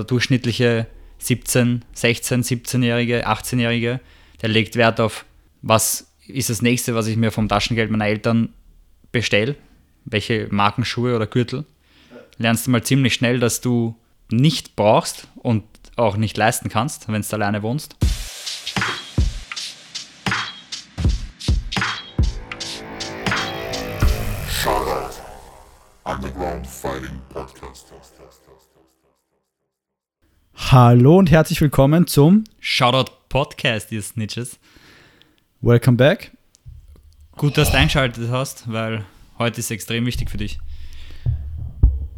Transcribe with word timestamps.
Der 0.00 0.06
durchschnittliche 0.06 0.86
17, 1.18 1.84
16, 1.92 2.42
17-Jährige, 2.42 3.28
18-Jährige, 3.28 4.00
der 4.40 4.48
legt 4.48 4.74
Wert 4.76 4.98
auf, 4.98 5.26
was 5.60 6.10
ist 6.26 6.48
das 6.48 6.62
nächste, 6.62 6.94
was 6.94 7.06
ich 7.06 7.18
mir 7.18 7.30
vom 7.30 7.50
Taschengeld 7.50 7.90
meiner 7.90 8.06
Eltern 8.06 8.54
bestelle, 9.12 9.56
welche 10.06 10.48
Markenschuhe 10.50 11.14
oder 11.14 11.26
Gürtel. 11.26 11.66
Lernst 12.38 12.66
du 12.66 12.70
mal 12.70 12.82
ziemlich 12.82 13.12
schnell, 13.12 13.40
dass 13.40 13.60
du 13.60 13.94
nicht 14.30 14.74
brauchst 14.74 15.28
und 15.36 15.64
auch 15.96 16.16
nicht 16.16 16.38
leisten 16.38 16.70
kannst, 16.70 17.06
wenn 17.08 17.20
du 17.20 17.32
alleine 17.34 17.62
wohnst. 17.62 17.96
Shoutout 24.48 25.20
Underground 26.04 26.66
Fighting 26.66 27.20
Podcast. 27.28 27.92
Hallo 30.68 31.18
und 31.18 31.32
herzlich 31.32 31.60
willkommen 31.60 32.06
zum 32.06 32.44
Shoutout 32.60 33.10
Podcast, 33.28 33.90
ihr 33.90 34.02
Snitches. 34.02 34.60
Welcome 35.62 35.96
Back. 35.96 36.30
Gut, 37.32 37.58
dass 37.58 37.72
du 37.72 37.78
eingeschaltet 37.78 38.28
hast, 38.30 38.70
weil 38.70 39.04
heute 39.38 39.58
ist 39.58 39.72
extrem 39.72 40.06
wichtig 40.06 40.30
für 40.30 40.36
dich. 40.36 40.60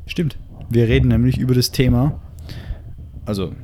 Stimmt. 0.07 0.37
Wir 0.69 0.87
reden 0.87 1.09
nämlich 1.09 1.39
über 1.39 1.55
das 1.55 1.71
Thema. 1.71 2.21
Also, 3.25 3.55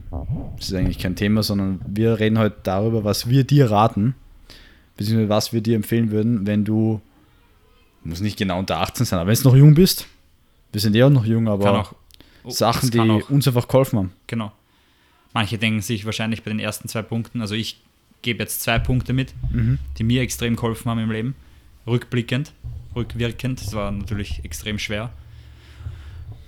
es 0.58 0.68
ist 0.68 0.74
eigentlich 0.74 0.98
kein 0.98 1.16
Thema, 1.16 1.42
sondern 1.42 1.80
wir 1.86 2.18
reden 2.18 2.38
heute 2.38 2.56
darüber, 2.62 3.04
was 3.04 3.28
wir 3.28 3.44
dir 3.44 3.70
raten, 3.70 4.14
beziehungsweise 4.96 5.28
was 5.28 5.52
wir 5.52 5.60
dir 5.60 5.76
empfehlen 5.76 6.10
würden, 6.12 6.46
wenn 6.46 6.64
du, 6.64 7.02
muss 8.04 8.20
nicht 8.20 8.38
genau 8.38 8.58
unter 8.58 8.78
18 8.80 9.04
sein, 9.04 9.18
aber 9.18 9.28
wenn 9.28 9.36
du 9.36 9.48
noch 9.48 9.56
jung 9.56 9.74
bist. 9.74 10.06
Wir 10.72 10.80
sind 10.80 10.96
ja 10.96 11.06
auch 11.06 11.10
noch 11.10 11.26
jung, 11.26 11.46
aber 11.46 11.90
oh, 12.44 12.50
Sachen, 12.50 12.90
die 12.90 13.00
uns 13.00 13.46
einfach 13.46 13.68
geholfen 13.68 13.98
haben. 13.98 14.12
Genau. 14.26 14.52
Manche 15.38 15.56
denken 15.56 15.80
sich 15.82 16.04
wahrscheinlich 16.04 16.42
bei 16.42 16.50
den 16.50 16.58
ersten 16.58 16.88
zwei 16.88 17.00
Punkten, 17.02 17.40
also 17.42 17.54
ich 17.54 17.80
gebe 18.22 18.40
jetzt 18.42 18.60
zwei 18.60 18.80
Punkte 18.80 19.12
mit, 19.12 19.34
Mhm. 19.52 19.78
die 19.96 20.02
mir 20.02 20.20
extrem 20.22 20.56
geholfen 20.56 20.90
haben 20.90 20.98
im 20.98 21.12
Leben. 21.12 21.36
Rückblickend, 21.86 22.52
rückwirkend, 22.96 23.60
das 23.60 23.72
war 23.72 23.92
natürlich 23.92 24.44
extrem 24.44 24.80
schwer. 24.80 25.10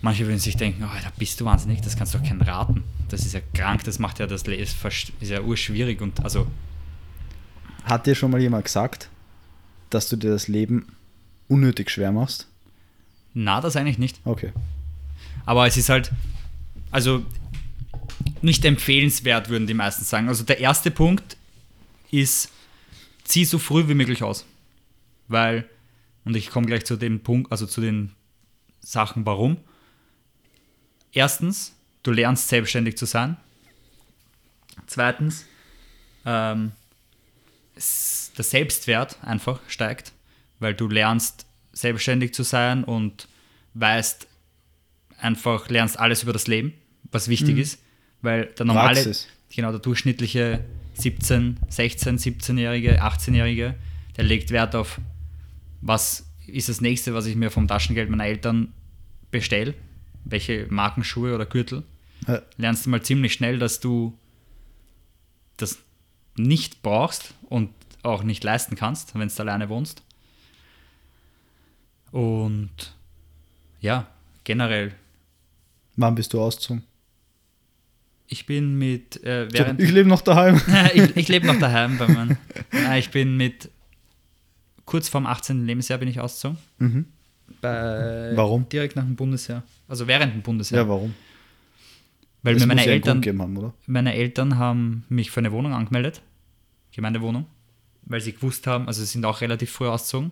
Manche 0.03 0.27
würden 0.27 0.41
sich 0.41 0.57
denken, 0.57 0.83
oh, 0.85 0.89
da 1.05 1.13
bist 1.17 1.41
du 1.41 1.45
wahnsinnig, 1.45 1.83
das 1.83 1.97
kannst 1.97 2.15
du 2.15 2.19
doch 2.19 2.27
keinen 2.27 2.43
raten. 2.43 2.83
Das 3.11 3.25
ist 3.25 3.33
ja 3.33 3.39
krank, 3.55 3.85
das 3.85 4.01
macht 4.01 4.19
ja 4.19 4.27
das 4.27 4.45
Le- 4.49 4.57
ist, 4.57 4.75
verst- 4.77 5.13
ist 5.21 5.29
ja 5.31 5.41
urschwierig 5.41 6.01
und 6.01 6.25
also 6.25 6.49
Hat 7.85 8.09
dir 8.09 8.17
schon 8.17 8.33
mal 8.33 8.41
jemand 8.41 8.65
gesagt, 8.65 9.09
dass 9.91 10.09
du 10.09 10.17
dir 10.17 10.31
das 10.31 10.49
Leben 10.49 10.87
unnötig 11.47 11.91
schwer 11.93 12.11
machst? 12.11 12.49
na, 13.35 13.61
das 13.61 13.77
eigentlich 13.77 13.99
nicht. 13.99 14.19
Okay. 14.25 14.53
Aber 15.47 15.69
es 15.69 15.77
ist 15.77 15.91
halt, 15.91 16.11
also 16.91 17.23
nicht 18.43 18.65
empfehlenswert, 18.65 19.49
würden 19.49 19.67
die 19.67 19.75
meisten 19.75 20.05
sagen. 20.05 20.29
Also 20.29 20.45
der 20.45 20.59
erste 20.59 20.91
Punkt 20.91 21.37
ist, 22.11 22.51
zieh 23.25 23.45
so 23.45 23.59
früh 23.59 23.89
wie 23.89 23.95
möglich 23.95 24.23
aus. 24.23 24.47
Weil, 25.29 25.69
und 26.25 26.37
ich 26.37 26.51
komme 26.51 26.67
gleich 26.67 26.85
zu 26.85 26.97
dem 26.97 27.21
Punkt, 27.21 27.53
also 27.53 27.67
zu 27.67 27.81
den 27.81 28.13
Sachen, 28.81 29.27
warum. 29.27 29.59
Erstens, 31.13 31.75
du 32.03 32.13
lernst 32.13 32.49
selbstständig 32.49 32.97
zu 32.97 33.07
sein. 33.07 33.37
Zweitens, 34.87 35.45
ähm, 36.25 36.73
der 37.77 38.45
Selbstwert 38.45 39.19
einfach 39.23 39.61
steigt, 39.69 40.13
weil 40.59 40.75
du 40.75 40.89
lernst 40.89 41.47
selbstständig 41.73 42.35
zu 42.35 42.43
sein 42.43 42.85
und 42.85 43.29
weißt 43.75 44.27
einfach, 45.19 45.69
lernst 45.69 45.99
alles 45.99 46.23
über 46.23 46.33
das 46.33 46.47
Leben, 46.47 46.75
was 47.11 47.29
wichtig 47.29 47.59
ist, 47.59 47.79
weil 48.23 48.47
der 48.59 48.67
normale, 48.67 48.95
Praxis. 48.95 49.29
genau, 49.55 49.71
der 49.71 49.81
durchschnittliche 49.81 50.65
17, 50.95 51.59
16, 51.69 52.19
17-Jährige, 52.19 53.03
18-Jährige, 53.03 53.75
der 54.17 54.25
legt 54.25 54.51
Wert 54.51 54.75
auf, 54.75 55.01
was 55.81 56.27
ist 56.47 56.69
das 56.69 56.81
nächste, 56.81 57.15
was 57.15 57.27
ich 57.27 57.37
mir 57.37 57.51
vom 57.51 57.69
Taschengeld 57.69 58.11
meiner 58.11 58.27
Eltern 58.27 58.73
bestelle, 59.31 59.75
welche 60.25 60.67
Markenschuhe 60.69 61.35
oder 61.35 61.47
Gürtel 61.47 61.85
Ja. 62.27 62.43
lernst 62.59 62.85
du 62.87 62.91
mal 62.91 63.03
ziemlich 63.03 63.33
schnell, 63.33 63.59
dass 63.59 63.81
du 63.81 64.19
das 65.57 65.79
nicht 66.37 66.83
brauchst 66.83 67.35
und 67.49 67.71
auch 68.03 68.23
nicht 68.23 68.43
leisten 68.45 68.77
kannst, 68.77 69.15
wenn 69.19 69.29
du 69.29 69.41
alleine 69.41 69.69
wohnst. 69.69 70.03
Und 72.13 72.95
ja, 73.81 74.07
generell, 74.45 74.95
Wann 75.97 76.15
bist 76.15 76.33
du 76.33 76.41
ausgezogen? 76.41 76.83
Ich 78.31 78.47
bin 78.47 78.79
mit, 78.79 79.23
äh, 79.25 79.53
während, 79.53 79.81
Ich 79.81 79.91
lebe 79.91 80.09
noch 80.09 80.23
daheim. 80.23 80.61
ich, 80.95 81.17
ich 81.17 81.29
lebe 81.29 81.47
noch 81.47 81.59
daheim 81.59 81.99
bei 81.99 82.07
meinem, 82.07 82.37
ich 82.97 83.11
bin 83.11 83.37
mit, 83.37 83.69
kurz 84.85 85.09
vorm 85.09 85.27
18. 85.27 85.67
Lebensjahr 85.67 85.99
bin 85.99 86.09
ich 86.09 86.21
ausgezogen. 86.21 86.57
Mhm. 86.79 87.07
Bei, 87.61 88.31
Warum? 88.37 88.69
Direkt 88.69 88.95
nach 88.95 89.05
dem 89.05 89.17
Bundesjahr. 89.17 89.65
Also 89.89 90.07
während 90.07 90.33
dem 90.33 90.43
Bundesjahr. 90.43 90.83
Ja, 90.83 90.89
warum? 90.89 91.15
Weil 92.43 92.55
Es 92.55 92.63
mir 92.63 92.69
meine 92.69 92.87
Eltern, 92.87 93.23
haben, 93.23 93.73
meine 93.87 94.15
Eltern 94.15 94.57
haben 94.57 95.05
mich 95.09 95.31
für 95.31 95.41
eine 95.41 95.53
Wohnung 95.53 95.75
angemeldet, 95.75 96.23
Gemeindewohnung, 96.93 97.47
weil 98.05 98.21
sie 98.21 98.33
gewusst 98.33 98.67
haben, 98.67 98.87
also 98.87 99.01
sie 99.01 99.09
sind 99.09 99.25
auch 99.25 99.41
relativ 99.41 99.73
früh 99.73 99.89
ausgezogen. 99.89 100.31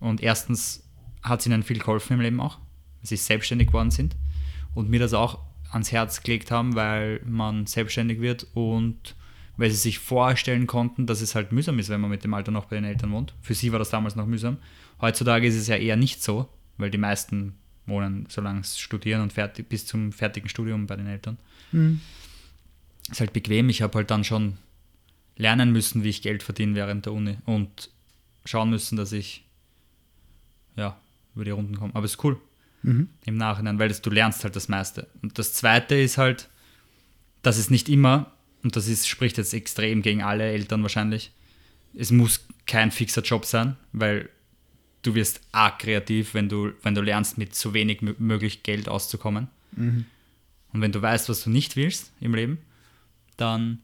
Und 0.00 0.22
erstens 0.22 0.82
hat 1.22 1.40
es 1.40 1.46
ihnen 1.46 1.62
viel 1.62 1.78
geholfen 1.78 2.14
im 2.14 2.20
Leben 2.20 2.40
auch, 2.40 2.58
weil 2.58 3.06
sie 3.06 3.16
selbstständig 3.16 3.68
geworden 3.68 3.90
sind 3.90 4.16
und 4.74 4.90
mir 4.90 5.00
das 5.00 5.14
auch 5.14 5.38
ans 5.70 5.92
Herz 5.92 6.22
gelegt 6.22 6.50
haben, 6.50 6.74
weil 6.74 7.20
man 7.24 7.66
selbstständig 7.66 8.20
wird 8.20 8.46
und 8.54 9.14
weil 9.56 9.70
sie 9.70 9.76
sich 9.76 9.98
vorstellen 9.98 10.66
konnten, 10.66 11.06
dass 11.06 11.20
es 11.20 11.34
halt 11.34 11.52
mühsam 11.52 11.78
ist, 11.78 11.88
wenn 11.90 12.00
man 12.00 12.10
mit 12.10 12.24
dem 12.24 12.34
Alter 12.34 12.50
noch 12.50 12.66
bei 12.66 12.76
den 12.76 12.84
Eltern 12.84 13.12
wohnt. 13.12 13.34
Für 13.42 13.54
sie 13.54 13.72
war 13.72 13.78
das 13.78 13.90
damals 13.90 14.16
noch 14.16 14.26
mühsam. 14.26 14.56
Heutzutage 15.00 15.46
ist 15.46 15.56
es 15.56 15.66
ja 15.66 15.76
eher 15.76 15.96
nicht 15.96 16.22
so, 16.22 16.48
weil 16.78 16.90
die 16.90 16.98
meisten 16.98 17.54
wohnen, 17.86 18.26
solange 18.28 18.64
sie 18.64 18.78
studieren 18.78 19.22
und 19.22 19.32
fertig, 19.32 19.68
bis 19.68 19.86
zum 19.86 20.12
fertigen 20.12 20.48
Studium 20.48 20.86
bei 20.86 20.96
den 20.96 21.06
Eltern 21.06 21.38
ist 23.10 23.20
halt 23.20 23.32
bequem. 23.32 23.68
Ich 23.68 23.82
habe 23.82 23.98
halt 23.98 24.10
dann 24.10 24.24
schon 24.24 24.56
lernen 25.36 25.72
müssen, 25.72 26.04
wie 26.04 26.08
ich 26.08 26.22
Geld 26.22 26.42
verdiene 26.42 26.74
während 26.74 27.06
der 27.06 27.12
Uni 27.12 27.38
und 27.44 27.90
schauen 28.44 28.70
müssen, 28.70 28.96
dass 28.96 29.12
ich 29.12 29.44
ja 30.76 30.98
über 31.34 31.44
die 31.44 31.50
Runden 31.50 31.76
komme. 31.76 31.94
Aber 31.94 32.04
es 32.04 32.12
ist 32.12 32.24
cool 32.24 32.40
im 32.82 33.36
Nachhinein, 33.36 33.78
weil 33.78 33.88
das, 33.88 34.00
du 34.00 34.10
lernst 34.10 34.42
halt 34.42 34.56
das 34.56 34.68
meiste. 34.68 35.06
Und 35.22 35.38
das 35.38 35.52
Zweite 35.52 35.94
ist 35.96 36.16
halt, 36.16 36.48
dass 37.42 37.58
es 37.58 37.70
nicht 37.70 37.88
immer, 37.88 38.32
und 38.62 38.76
das 38.76 38.88
ist, 38.88 39.08
spricht 39.08 39.38
jetzt 39.38 39.52
extrem 39.52 40.02
gegen 40.02 40.22
alle 40.22 40.44
Eltern 40.44 40.82
wahrscheinlich, 40.82 41.32
es 41.94 42.10
muss 42.10 42.46
kein 42.66 42.90
fixer 42.90 43.22
Job 43.22 43.44
sein, 43.44 43.76
weil 43.92 44.30
du 45.02 45.14
wirst 45.14 45.40
arg 45.52 45.80
kreativ, 45.80 46.34
wenn 46.34 46.48
du, 46.48 46.72
wenn 46.82 46.94
du 46.94 47.00
lernst, 47.02 47.36
mit 47.38 47.54
so 47.54 47.74
wenig 47.74 48.00
mö- 48.00 48.18
möglich 48.18 48.62
Geld 48.62 48.88
auszukommen. 48.88 49.48
Und 50.72 50.80
wenn 50.80 50.92
du 50.92 51.02
weißt, 51.02 51.28
was 51.28 51.44
du 51.44 51.50
nicht 51.50 51.76
willst 51.76 52.12
im 52.20 52.34
Leben, 52.34 52.58
dann 53.36 53.80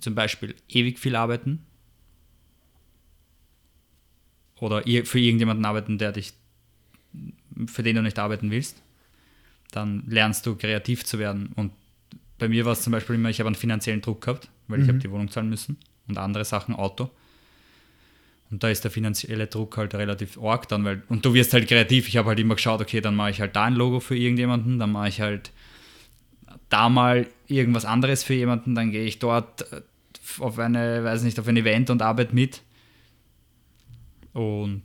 zum 0.00 0.14
Beispiel 0.14 0.54
ewig 0.68 0.98
viel 0.98 1.16
arbeiten 1.16 1.64
oder 4.58 4.82
für 5.04 5.18
irgendjemanden 5.18 5.64
arbeiten, 5.64 5.98
der 5.98 6.12
dich, 6.12 6.32
für 7.66 7.82
den 7.82 7.96
du 7.96 8.02
nicht 8.02 8.18
arbeiten 8.18 8.50
willst, 8.50 8.82
dann 9.72 10.04
lernst 10.06 10.46
du 10.46 10.56
kreativ 10.56 11.04
zu 11.04 11.18
werden. 11.18 11.50
Und 11.56 11.72
bei 12.38 12.48
mir 12.48 12.64
war 12.64 12.72
es 12.72 12.82
zum 12.82 12.92
Beispiel 12.92 13.16
immer, 13.16 13.30
ich 13.30 13.40
habe 13.40 13.48
einen 13.48 13.56
finanziellen 13.56 14.00
Druck 14.00 14.22
gehabt, 14.22 14.48
weil 14.68 14.82
ich 14.82 14.88
habe 14.88 14.98
die 14.98 15.10
Wohnung 15.10 15.30
zahlen 15.30 15.48
müssen 15.48 15.76
und 16.08 16.18
andere 16.18 16.44
Sachen, 16.44 16.74
Auto. 16.74 17.10
Und 18.50 18.62
da 18.62 18.68
ist 18.68 18.84
der 18.84 18.90
finanzielle 18.90 19.48
Druck 19.48 19.76
halt 19.76 19.94
relativ 19.94 20.38
arg 20.38 20.68
dann, 20.68 20.84
weil, 20.84 21.02
und 21.08 21.24
du 21.24 21.34
wirst 21.34 21.52
halt 21.52 21.66
kreativ. 21.66 22.06
Ich 22.08 22.16
habe 22.16 22.28
halt 22.28 22.38
immer 22.38 22.54
geschaut, 22.54 22.80
okay, 22.80 23.00
dann 23.00 23.16
mache 23.16 23.30
ich 23.30 23.40
halt 23.40 23.56
da 23.56 23.64
ein 23.64 23.74
Logo 23.74 24.00
für 24.00 24.16
irgendjemanden, 24.16 24.78
dann 24.78 24.92
mache 24.92 25.08
ich 25.08 25.20
halt 25.20 25.50
da 26.68 26.88
mal 26.88 27.26
irgendwas 27.48 27.84
anderes 27.84 28.22
für 28.22 28.34
jemanden, 28.34 28.74
dann 28.74 28.90
gehe 28.90 29.04
ich 29.04 29.18
dort 29.18 29.70
äh, 29.72 29.82
auf 30.38 30.58
eine, 30.58 31.02
weiß 31.04 31.22
nicht, 31.22 31.38
auf 31.38 31.48
ein 31.48 31.56
Event 31.56 31.90
und 31.90 32.02
arbeite 32.02 32.34
mit. 32.34 32.62
Und 34.36 34.82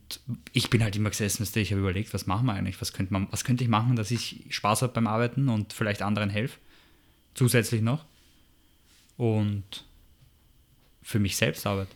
ich 0.54 0.70
bin 0.70 0.82
halt 0.82 0.96
immer 0.96 1.10
gesessen, 1.10 1.46
ich 1.56 1.72
habe 1.72 1.82
überlegt, 1.82 2.14
was 2.14 2.26
machen 2.26 2.46
wir 2.46 2.54
eigentlich? 2.54 2.80
Was 2.80 2.94
könnte, 2.94 3.12
man, 3.12 3.28
was 3.32 3.44
könnte 3.44 3.66
ich 3.66 3.70
machen, 3.70 3.98
dass 3.98 4.10
ich 4.10 4.46
Spaß 4.48 4.82
habe 4.82 4.94
beim 4.94 5.08
Arbeiten 5.08 5.50
und 5.50 5.74
vielleicht 5.74 6.04
anderen 6.04 6.30
helfe? 6.30 6.58
Zusätzlich 7.34 7.82
noch. 7.82 8.06
Und 9.18 9.84
für 11.02 11.20
mich 11.20 11.36
selbst 11.36 11.68
arbeite. 11.68 11.92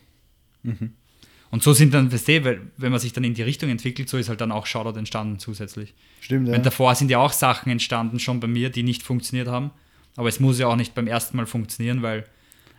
Und 1.49 1.63
so 1.63 1.71
sind 1.71 1.93
dann, 1.93 2.11
weißt 2.11 2.27
du, 2.27 2.43
weil, 2.43 2.61
wenn 2.75 2.91
man 2.91 2.99
sich 2.99 3.13
dann 3.13 3.23
in 3.23 3.35
die 3.35 3.43
Richtung 3.43 3.69
entwickelt, 3.69 4.09
so 4.09 4.17
ist 4.17 4.27
halt 4.27 4.41
dann 4.41 4.51
auch 4.51 4.65
Shoutout 4.65 4.99
entstanden 4.99 5.39
zusätzlich. 5.39 5.93
Stimmt, 6.19 6.49
ja. 6.49 6.55
Weil 6.55 6.61
davor 6.61 6.93
sind 6.93 7.09
ja 7.09 7.19
auch 7.19 7.31
Sachen 7.31 7.71
entstanden 7.71 8.19
schon 8.19 8.41
bei 8.41 8.47
mir, 8.47 8.69
die 8.69 8.83
nicht 8.83 9.01
funktioniert 9.01 9.47
haben. 9.47 9.71
Aber 10.17 10.27
es 10.27 10.41
muss 10.41 10.59
ja 10.59 10.67
auch 10.67 10.75
nicht 10.75 10.93
beim 10.93 11.07
ersten 11.07 11.37
Mal 11.37 11.45
funktionieren, 11.45 12.01
weil 12.01 12.25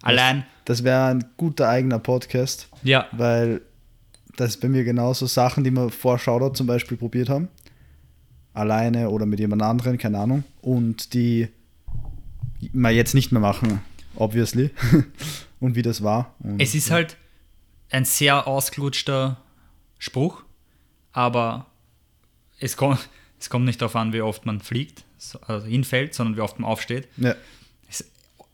allein, 0.03 0.45
Das 0.67 0.85
wäre 0.85 1.07
ein 1.07 1.25
guter 1.39 1.67
eigener 1.67 1.99
Podcast, 1.99 2.69
ja, 2.83 3.07
weil 3.13 3.63
das 4.37 4.51
ist 4.51 4.61
bei 4.61 4.69
mir 4.69 4.85
genauso 4.85 5.27
Sachen, 5.27 5.65
die 5.65 5.71
wir 5.71 5.91
vor 5.91 6.19
Shoutout 6.19 6.55
zum 6.55 6.67
Beispiel 6.67 6.97
probiert 6.97 7.29
haben. 7.29 7.49
Alleine 8.55 9.11
oder 9.11 9.27
mit 9.27 9.39
jemand 9.41 9.63
anderen, 9.63 9.99
keine 9.99 10.19
Ahnung. 10.19 10.45
Und 10.63 11.13
die 11.15 11.49
mal 12.73 12.93
jetzt 12.93 13.15
nicht 13.15 13.33
mehr 13.33 13.41
machen, 13.41 13.81
obviously. 14.15 14.71
und 15.61 15.75
wie 15.75 15.83
das 15.83 16.03
war. 16.03 16.35
Und 16.41 16.61
Es 16.61 16.75
ist 16.75 16.91
halt 16.91 17.17
ein 17.91 18.05
sehr 18.05 18.47
ausgelutschter 18.47 19.39
Spruch, 19.99 20.43
aber 21.13 21.67
es 22.59 22.77
kommt, 22.77 23.09
es 23.39 23.51
kommt 23.51 23.65
nicht 23.67 23.81
darauf 23.81 23.97
an, 23.97 24.13
wie 24.13 24.23
oft 24.23 24.47
man 24.47 24.61
fliegt, 24.61 25.05
so- 25.19 25.41
also 25.43 25.67
hinfällt, 25.67 26.15
sondern 26.15 26.37
wie 26.37 26.41
oft 26.41 26.59
man 26.59 26.69
aufsteht. 26.71 27.09
ja, 27.19 27.35
Es, 27.89 28.05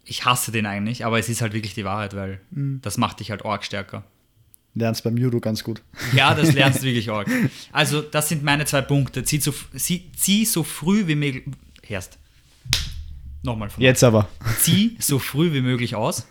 ich 0.04 0.24
hasse 0.24 0.50
den 0.52 0.66
eigentlich, 0.66 1.04
aber 1.04 1.18
es 1.18 1.28
ist 1.28 1.40
halt 1.42 1.52
wirklich 1.54 1.74
die 1.74 1.84
Wahrheit, 1.84 2.14
weil 2.14 2.40
das 2.50 2.98
macht 2.98 3.20
dich 3.20 3.30
halt 3.30 3.44
arg 3.44 3.64
stärker. 3.64 4.04
Lernst 4.74 5.04
beim 5.04 5.16
Judo 5.16 5.40
ganz 5.40 5.62
gut. 5.64 5.82
Ja, 6.14 6.34
das 6.34 6.52
lernst 6.54 6.80
du 6.80 6.84
wirklich 6.84 7.10
arg. 7.10 7.28
Also, 7.72 8.02
das 8.02 8.28
sind 8.28 8.42
meine 8.42 8.64
zwei 8.64 8.82
Punkte. 8.82 9.22
Zieh 9.24 9.40
so, 9.40 9.52
zieh, 9.76 10.10
zieh 10.16 10.44
so 10.44 10.62
früh 10.62 11.06
wie 11.06 11.14
möglich. 11.14 11.44
Erst. 11.88 12.18
Nochmal 13.42 13.70
von 13.70 13.82
Jetzt 13.82 14.02
aber. 14.04 14.28
zieh 14.60 14.96
so 15.00 15.18
früh 15.18 15.52
wie 15.52 15.60
möglich 15.62 15.94
aus. 15.96 16.26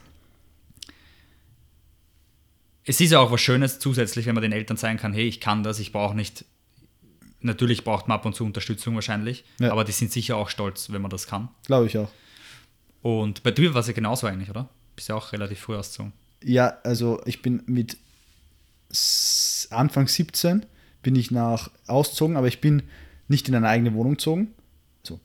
Es 2.83 2.99
ist 2.99 3.11
ja 3.11 3.19
auch 3.19 3.31
was 3.31 3.41
Schönes 3.41 3.79
zusätzlich, 3.79 4.25
wenn 4.25 4.33
man 4.35 4.41
den 4.41 4.51
Eltern 4.51 4.77
sagen 4.77 4.97
kann, 4.97 5.13
hey, 5.13 5.27
ich 5.27 5.39
kann 5.39 5.61
das, 5.63 5.79
ich 5.79 5.91
brauche 5.91 6.15
nicht. 6.15 6.45
Natürlich 7.41 7.83
braucht 7.83 8.07
man 8.07 8.15
ab 8.15 8.25
und 8.25 8.35
zu 8.35 8.43
Unterstützung 8.45 8.95
wahrscheinlich, 8.95 9.43
Ja. 9.59 9.71
aber 9.71 9.83
die 9.83 9.91
sind 9.91 10.11
sicher 10.11 10.38
auch 10.38 10.49
stolz, 10.49 10.91
wenn 10.91 11.01
man 11.01 11.09
das 11.11 11.27
kann. 11.27 11.49
Glaube 11.65 11.88
ich 11.88 11.97
auch. 11.97 12.09
Und 13.01 13.43
bei 13.43 13.51
dir 13.51 13.73
war 13.73 13.81
es 13.81 13.88
ja 13.88 13.93
genauso 13.93 14.27
eigentlich, 14.27 14.49
oder? 14.49 14.69
Bist 14.95 15.09
ja 15.09 15.15
auch 15.15 15.31
relativ 15.31 15.59
früh 15.59 15.75
ausgezogen. 15.75 16.13
Ja, 16.43 16.77
also 16.83 17.21
ich 17.25 17.41
bin 17.41 17.63
mit 17.65 17.97
Anfang 19.71 20.07
17 20.07 20.65
bin 21.01 21.15
ich 21.15 21.31
nach 21.31 21.71
ausgezogen, 21.88 22.38
aber 22.38 22.47
ich 22.47 22.61
bin 22.61 22.83
nicht 23.27 23.47
in 23.49 23.55
eine 23.55 23.67
eigene 23.67 23.93
Wohnung 23.93 24.13
gezogen. 24.13 24.49
So. 25.03 25.19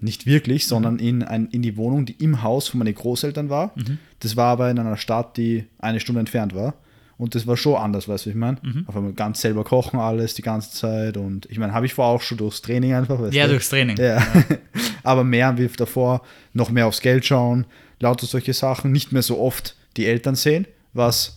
Nicht 0.00 0.26
wirklich, 0.26 0.66
sondern 0.66 0.98
in, 0.98 1.22
ein, 1.22 1.48
in 1.50 1.62
die 1.62 1.76
Wohnung, 1.76 2.04
die 2.06 2.12
im 2.22 2.42
Haus 2.42 2.68
von 2.68 2.78
meinen 2.78 2.94
Großeltern 2.94 3.48
war. 3.48 3.72
Das 4.20 4.36
war 4.36 4.46
aber 4.52 4.70
in 4.70 4.78
einer 4.78 4.96
Stadt, 4.96 5.36
die 5.36 5.64
eine 5.78 6.00
Stunde 6.00 6.20
entfernt 6.20 6.54
war. 6.54 6.74
Und 7.18 7.34
das 7.34 7.46
war 7.46 7.56
schon 7.56 7.76
anders, 7.76 8.08
weißt 8.08 8.26
du, 8.26 8.28
was 8.30 8.34
ich 8.34 8.38
meine? 8.38 8.58
Auf 8.86 8.94
einmal 8.94 9.14
ganz 9.14 9.40
selber 9.40 9.64
kochen 9.64 9.98
alles 9.98 10.34
die 10.34 10.42
ganze 10.42 10.72
Zeit. 10.72 11.16
Und 11.16 11.46
ich 11.50 11.58
meine, 11.58 11.72
habe 11.72 11.86
ich 11.86 11.94
vorher 11.94 12.14
auch 12.14 12.20
schon 12.20 12.36
durchs 12.36 12.60
Training 12.60 12.92
einfach. 12.92 13.18
Weißt 13.18 13.32
Ja, 13.34 13.44
du? 13.46 13.52
durchs 13.52 13.70
Training. 13.70 13.96
Ja. 13.96 14.22
Aber 15.02 15.24
mehr 15.24 15.56
wie 15.56 15.66
davor, 15.68 16.20
noch 16.52 16.68
mehr 16.70 16.86
aufs 16.86 17.00
Geld 17.00 17.24
schauen, 17.24 17.64
lauter 18.00 18.26
solche 18.26 18.52
Sachen, 18.52 18.92
nicht 18.92 19.12
mehr 19.12 19.22
so 19.22 19.38
oft 19.40 19.76
die 19.96 20.04
Eltern 20.04 20.34
sehen, 20.34 20.66
was 20.92 21.35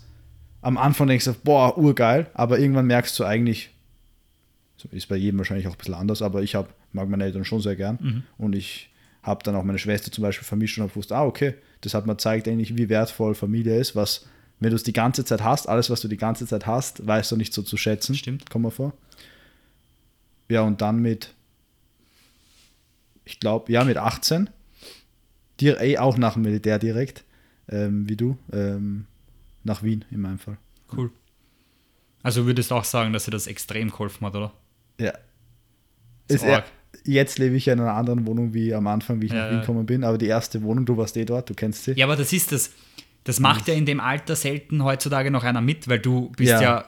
am 0.62 0.78
Anfang 0.78 1.08
denkst 1.08 1.26
du, 1.26 1.34
boah, 1.34 1.78
urgeil, 1.78 2.28
aber 2.34 2.60
irgendwann 2.60 2.88
merkst 2.88 3.18
du 3.20 3.24
eigentlich, 3.24 3.72
ist 4.92 5.08
bei 5.08 5.16
jedem 5.16 5.38
wahrscheinlich 5.38 5.68
auch 5.68 5.74
ein 5.74 5.78
bisschen 5.78 5.94
anders, 5.94 6.22
aber 6.22 6.42
ich 6.42 6.56
hab, 6.56 6.74
mag 6.94 7.10
meine 7.10 7.24
Eltern 7.24 7.46
schon 7.46 7.62
sehr 7.62 7.76
gern 7.76 8.24
und 8.38 8.56
ich 8.56 8.90
habe 9.24 9.44
dann 9.44 9.56
auch 9.56 9.64
meine 9.64 9.80
Schwester 9.80 10.12
zum 10.12 10.22
Beispiel 10.22 10.46
vermischt 10.46 10.78
und 10.78 10.84
habe 10.84 10.92
gewusst, 10.92 11.12
ah, 11.12 11.26
okay, 11.26 11.56
das 11.82 11.94
hat 11.94 12.06
mir 12.06 12.14
gezeigt 12.14 12.48
eigentlich, 12.48 12.78
wie 12.78 12.90
wertvoll 12.90 13.36
Familie 13.36 13.78
ist, 13.78 13.96
was, 13.96 14.26
wenn 14.60 14.72
du 14.72 14.76
es 14.76 14.84
die 14.84 14.94
ganze 14.94 15.26
Zeit 15.26 15.44
hast, 15.44 15.68
alles, 15.68 15.90
was 15.90 16.02
du 16.02 16.08
die 16.08 16.18
ganze 16.18 16.46
Zeit 16.46 16.66
hast, 16.66 17.06
weißt 17.06 17.32
du 17.32 17.38
nicht 17.38 17.54
so 17.54 17.62
zu 17.62 17.78
schätzen. 17.78 18.16
Stimmt. 18.16 18.50
Kommt 18.50 18.64
mal 18.64 18.72
vor. 18.72 18.94
Ja, 20.50 20.62
und 20.62 20.82
dann 20.82 21.00
mit, 21.02 21.34
ich 23.24 23.40
glaube, 23.40 23.72
ja, 23.72 23.84
mit 23.84 23.98
18, 23.98 24.50
dir, 25.60 25.80
eh 25.80 25.98
auch 25.98 26.18
nach 26.18 26.34
dem 26.34 26.42
Militär 26.42 26.80
direkt, 26.80 27.24
ähm, 27.70 28.10
wie 28.10 28.16
du, 28.16 28.38
ähm, 28.52 29.06
nach 29.64 29.84
Wien 29.84 30.06
in 30.12 30.22
meinem 30.22 30.40
Fall. 30.40 30.58
Cool. 30.96 31.12
Also 32.24 32.46
würdest 32.46 32.72
du 32.72 32.76
auch 32.76 32.84
sagen, 32.84 33.14
dass 33.14 33.26
dir 33.26 33.32
das 33.32 33.48
extrem 33.48 33.90
geholfen 33.90 34.26
hat, 34.28 34.36
oder? 34.36 34.54
Ja. 35.00 35.14
Ist 36.28 36.44
Ist 36.44 36.64
jetzt 37.06 37.40
lebe 37.40 37.56
ich 37.56 37.66
ja 37.66 37.74
in 37.74 37.80
einer 37.80 37.94
anderen 37.94 38.26
Wohnung 38.28 38.54
wie 38.54 38.74
am 38.74 38.88
Anfang, 38.88 39.22
wie 39.22 39.28
ich 39.28 39.32
Ja, 39.32 39.38
nach 39.44 39.50
Wien 39.50 39.56
ja. 39.56 39.60
gekommen 39.62 39.86
bin, 39.86 40.04
aber 40.04 40.18
die 40.18 40.28
erste 40.28 40.62
Wohnung, 40.64 40.86
du 40.86 40.98
warst 40.98 41.16
eh 41.18 41.26
dort, 41.26 41.50
du 41.50 41.54
kennst 41.54 41.84
sie. 41.86 41.94
Ja, 41.94 42.06
aber 42.06 42.16
das 42.16 42.34
ist 42.34 42.52
das. 42.52 42.72
Das 43.26 43.40
macht 43.40 43.68
ja 43.68 43.74
in 43.74 43.86
dem 43.86 44.00
Alter 44.00 44.36
selten 44.36 44.84
heutzutage 44.84 45.30
noch 45.30 45.44
einer 45.44 45.62
mit, 45.62 45.88
weil 45.88 46.00
du 46.00 46.30
bist 46.38 46.52
ja, 46.52 46.62
Ja. 46.62 46.86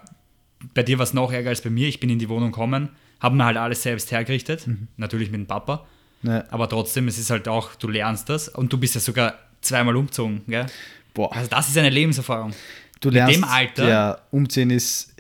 bei 0.74 0.82
dir 0.84 0.98
war 0.98 1.04
es 1.04 1.14
noch 1.14 1.32
ärger 1.32 1.50
als 1.50 1.62
bei 1.62 1.70
mir. 1.70 1.88
Ich 1.88 2.00
bin 2.00 2.10
in 2.10 2.20
die 2.20 2.30
Wohnung 2.30 2.52
gekommen, 2.52 2.90
habe 3.20 3.36
mir 3.36 3.46
halt 3.46 3.58
alles 3.58 3.84
selbst 3.84 4.12
hergerichtet, 4.12 4.68
natürlich 4.98 5.30
mit 5.30 5.40
dem 5.40 5.48
Papa, 5.48 5.86
Ne, 6.24 6.46
aber 6.52 6.70
trotzdem, 6.70 7.08
es 7.08 7.18
ist 7.18 7.32
halt 7.32 7.48
auch, 7.48 7.74
du 7.76 7.88
lernst 7.88 8.30
das 8.30 8.48
und 8.48 8.72
du 8.72 8.78
bist 8.78 8.94
ja 8.94 9.02
sogar 9.02 9.40
zweimal 9.62 9.96
umgezogen, 9.96 10.42
gell? 10.48 10.68
Boah, 11.14 11.36
Also 11.36 11.50
das 11.50 11.70
ist 11.70 11.78
eine 11.78 11.90
Lebenserfahrung. 11.90 12.54
du 13.00 13.10
lernst, 13.10 13.36
dem 13.36 13.44
Alter? 13.44 13.88
Ja, 13.88 14.22
umziehen 14.32 14.70
ist, 14.70 15.14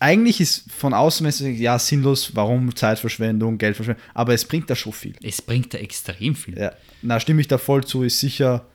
eigentlich 0.00 0.40
ist 0.40 0.70
von 0.70 0.92
außen, 0.92 1.56
ja, 1.56 1.78
sinnlos, 1.78 2.34
warum 2.34 2.74
Zeitverschwendung, 2.74 3.58
Geldverschwendung, 3.58 4.02
aber 4.12 4.34
es 4.34 4.44
bringt 4.44 4.68
da 4.68 4.76
schon 4.76 4.92
viel. 4.92 5.14
Es 5.22 5.40
bringt 5.40 5.72
da 5.72 5.78
extrem 5.78 6.34
viel. 6.34 6.58
Ja, 6.58 6.72
na, 7.02 7.20
stimme 7.20 7.40
ich 7.40 7.48
da 7.48 7.58
voll 7.58 7.84
zu, 7.84 8.02
ist 8.02 8.20
sicher, 8.20 8.66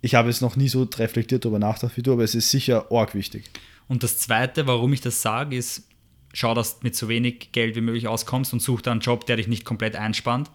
ich 0.00 0.14
habe 0.14 0.28
jetzt 0.28 0.42
noch 0.42 0.56
nie 0.56 0.68
so 0.68 0.82
reflektiert 0.82 1.44
darüber 1.44 1.58
nachgedacht 1.58 1.96
wie 1.96 2.02
du, 2.02 2.12
aber 2.12 2.24
es 2.24 2.34
ist 2.34 2.50
sicher 2.50 2.90
arg 2.90 3.14
wichtig. 3.14 3.44
Und 3.88 4.02
das 4.02 4.18
Zweite, 4.18 4.66
warum 4.66 4.92
ich 4.92 5.00
das 5.00 5.22
sage, 5.22 5.56
ist, 5.56 5.84
schau, 6.32 6.54
dass 6.54 6.78
du 6.78 6.86
mit 6.86 6.94
so 6.94 7.08
wenig 7.08 7.52
Geld 7.52 7.74
wie 7.74 7.80
möglich 7.80 8.06
auskommst 8.06 8.52
und 8.52 8.60
such 8.60 8.82
da 8.82 8.92
einen 8.92 9.00
Job, 9.00 9.26
der 9.26 9.36
dich 9.36 9.48
nicht 9.48 9.64
komplett 9.64 9.96
einspannt. 9.96 10.50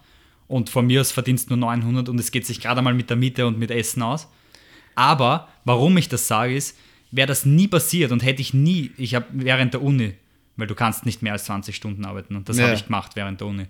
Und 0.46 0.70
von 0.70 0.86
mir 0.86 1.00
aus 1.00 1.10
verdienst 1.10 1.50
du 1.50 1.56
nur 1.56 1.68
900 1.68 2.08
und 2.08 2.18
es 2.20 2.30
geht 2.30 2.46
sich 2.46 2.60
gerade 2.60 2.80
mal 2.82 2.94
mit 2.94 3.10
der 3.10 3.16
Miete 3.16 3.46
und 3.46 3.58
mit 3.58 3.70
Essen 3.70 4.02
aus. 4.02 4.28
Aber 4.94 5.48
warum 5.64 5.96
ich 5.96 6.08
das 6.08 6.28
sage, 6.28 6.54
ist, 6.56 6.76
wäre 7.10 7.26
das 7.28 7.44
nie 7.46 7.68
passiert 7.68 8.12
und 8.12 8.22
hätte 8.24 8.42
ich 8.42 8.54
nie, 8.54 8.90
ich 8.96 9.14
habe 9.14 9.26
während 9.32 9.72
der 9.74 9.82
Uni, 9.82 10.14
weil 10.56 10.66
du 10.66 10.74
kannst 10.74 11.06
nicht 11.06 11.22
mehr 11.22 11.32
als 11.32 11.44
20 11.44 11.74
Stunden 11.76 12.04
arbeiten 12.04 12.36
und 12.36 12.48
das 12.48 12.58
Ja. 12.58 12.64
habe 12.64 12.74
ich 12.74 12.86
gemacht 12.86 13.12
während 13.14 13.40
der 13.40 13.48
Uni. 13.48 13.66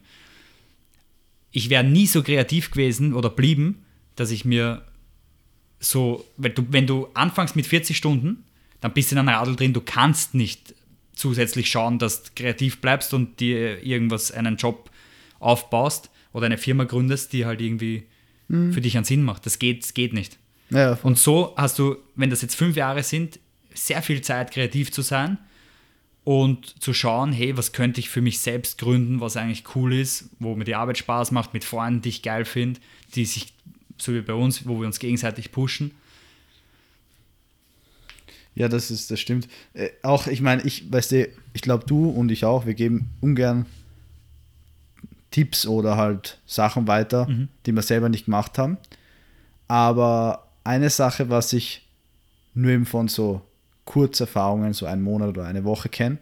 Ich 1.51 1.71
wäre 1.71 1.85
nie 1.85 2.07
so 2.07 2.23
kreativ 2.23 2.71
gewesen 2.71 3.13
oder 3.15 3.31
blieben, 3.31 3.85
dass 4.17 4.31
ich 4.31 4.45
mir 4.45 4.83
so, 5.79 6.25
weil 6.37 6.51
du, 6.53 6.65
wenn 6.71 6.87
du 6.87 7.09
anfängst 7.15 7.57
mit 7.57 7.67
40 7.67 7.97
Stunden, 7.97 8.45
dann 8.81 8.93
bist 8.93 9.11
du 9.11 9.15
in 9.15 9.21
einem 9.21 9.29
Radl 9.29 9.57
drin, 9.57 9.73
du 9.73 9.81
kannst 9.81 10.35
nicht 10.35 10.75
zusätzlich 11.15 11.71
schauen, 11.71 11.99
dass 11.99 12.25
du 12.25 12.31
kreativ 12.35 12.81
bleibst 12.81 13.15
und 13.15 13.39
dir 13.41 13.83
irgendwas, 13.85 14.33
einen 14.33 14.57
Job 14.57 14.91
aufbaust 15.39 16.11
oder 16.33 16.47
eine 16.47 16.59
Firma 16.59 16.85
gründest, 16.85 17.33
die 17.33 17.47
halt 17.47 17.61
irgendwie 17.61 18.05
für 18.73 18.81
dich 18.81 18.97
einen 18.97 19.05
Sinn 19.05 19.23
macht. 19.23 19.47
Das 19.47 19.59
geht, 19.59 19.83
das 19.85 19.95
geht 19.95 20.13
nicht. 20.13 20.39
Ja, 20.75 20.99
Und 21.03 21.19
so 21.19 21.55
hast 21.57 21.79
du, 21.79 21.97
wenn 22.17 22.31
das 22.31 22.43
jetzt 22.43 22.57
fünf 22.57 22.77
Jahre 22.77 23.05
sind, 23.05 23.39
sehr 23.75 24.03
viel 24.03 24.23
Zeit, 24.23 24.51
kreativ 24.51 24.91
zu 24.91 25.03
sein 25.03 25.39
und 26.25 26.83
zu 26.83 26.93
schauen, 26.93 27.33
hey, 27.33 27.57
was 27.57 27.73
könnte 27.73 28.01
ich 28.01 28.09
für 28.09 28.21
mich 28.21 28.41
selbst 28.41 28.79
gründen, 28.79 29.21
was 29.21 29.37
eigentlich 29.37 29.65
cool 29.77 29.95
ist, 29.95 30.31
wo 30.41 30.57
mir 30.57 30.65
die 30.65 30.75
Arbeit 30.75 30.99
Spaß 30.99 31.31
macht, 31.31 31.55
mit 31.55 31.65
Freunden, 31.65 32.03
die 32.03 32.09
ich 32.09 32.23
geil 32.23 32.45
finde, 32.45 32.81
die 33.15 33.25
sich, 33.25 33.53
so 33.99 34.13
wie 34.13 34.21
bei 34.21 34.33
uns, 34.33 34.67
wo 34.67 34.81
wir 34.81 34.87
uns 34.87 34.99
gegenseitig 34.99 35.53
pushen. 35.53 35.93
Ja, 38.57 38.69
das 38.69 38.91
ist, 38.91 39.11
das 39.11 39.21
stimmt. 39.21 39.49
Äh, 39.75 39.91
auch, 40.03 40.27
ich 40.27 40.41
meine, 40.41 40.63
ich, 40.63 40.91
weißt 40.91 41.13
du, 41.13 41.29
ich 41.53 41.63
glaube, 41.63 41.87
du 41.87 42.09
und 42.09 42.31
ich 42.31 42.45
auch, 42.45 42.67
wir 42.67 42.75
geben 42.75 43.11
ungern 43.21 43.67
Tipps 45.31 45.67
oder 45.67 45.97
halt 45.97 46.39
Sachen 46.47 46.87
weiter, 46.87 47.29
die 47.67 47.73
wir 47.73 47.83
selber 47.83 48.09
nicht 48.09 48.27
gemacht 48.27 48.57
haben. 48.59 48.79
Aber 49.67 50.44
eine 50.65 50.91
Sache, 50.91 51.29
was 51.29 51.53
ich 51.53 51.87
nur 52.55 52.73
eben 52.73 52.87
von 52.87 53.09
so 53.09 53.43
Kurzerfahrungen, 53.85 54.73
so 54.73 54.87
einen 54.87 55.03
Monat 55.03 55.29
oder 55.29 55.45
eine 55.45 55.65
Woche 55.65 55.91
kenne 55.91 56.19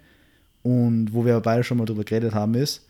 und 0.63 1.15
wo 1.15 1.25
wir 1.25 1.39
beide 1.41 1.65
schon 1.65 1.79
mal 1.79 1.85
drüber 1.85 2.05
geredet 2.05 2.35
haben, 2.35 2.55
ist 2.55 2.85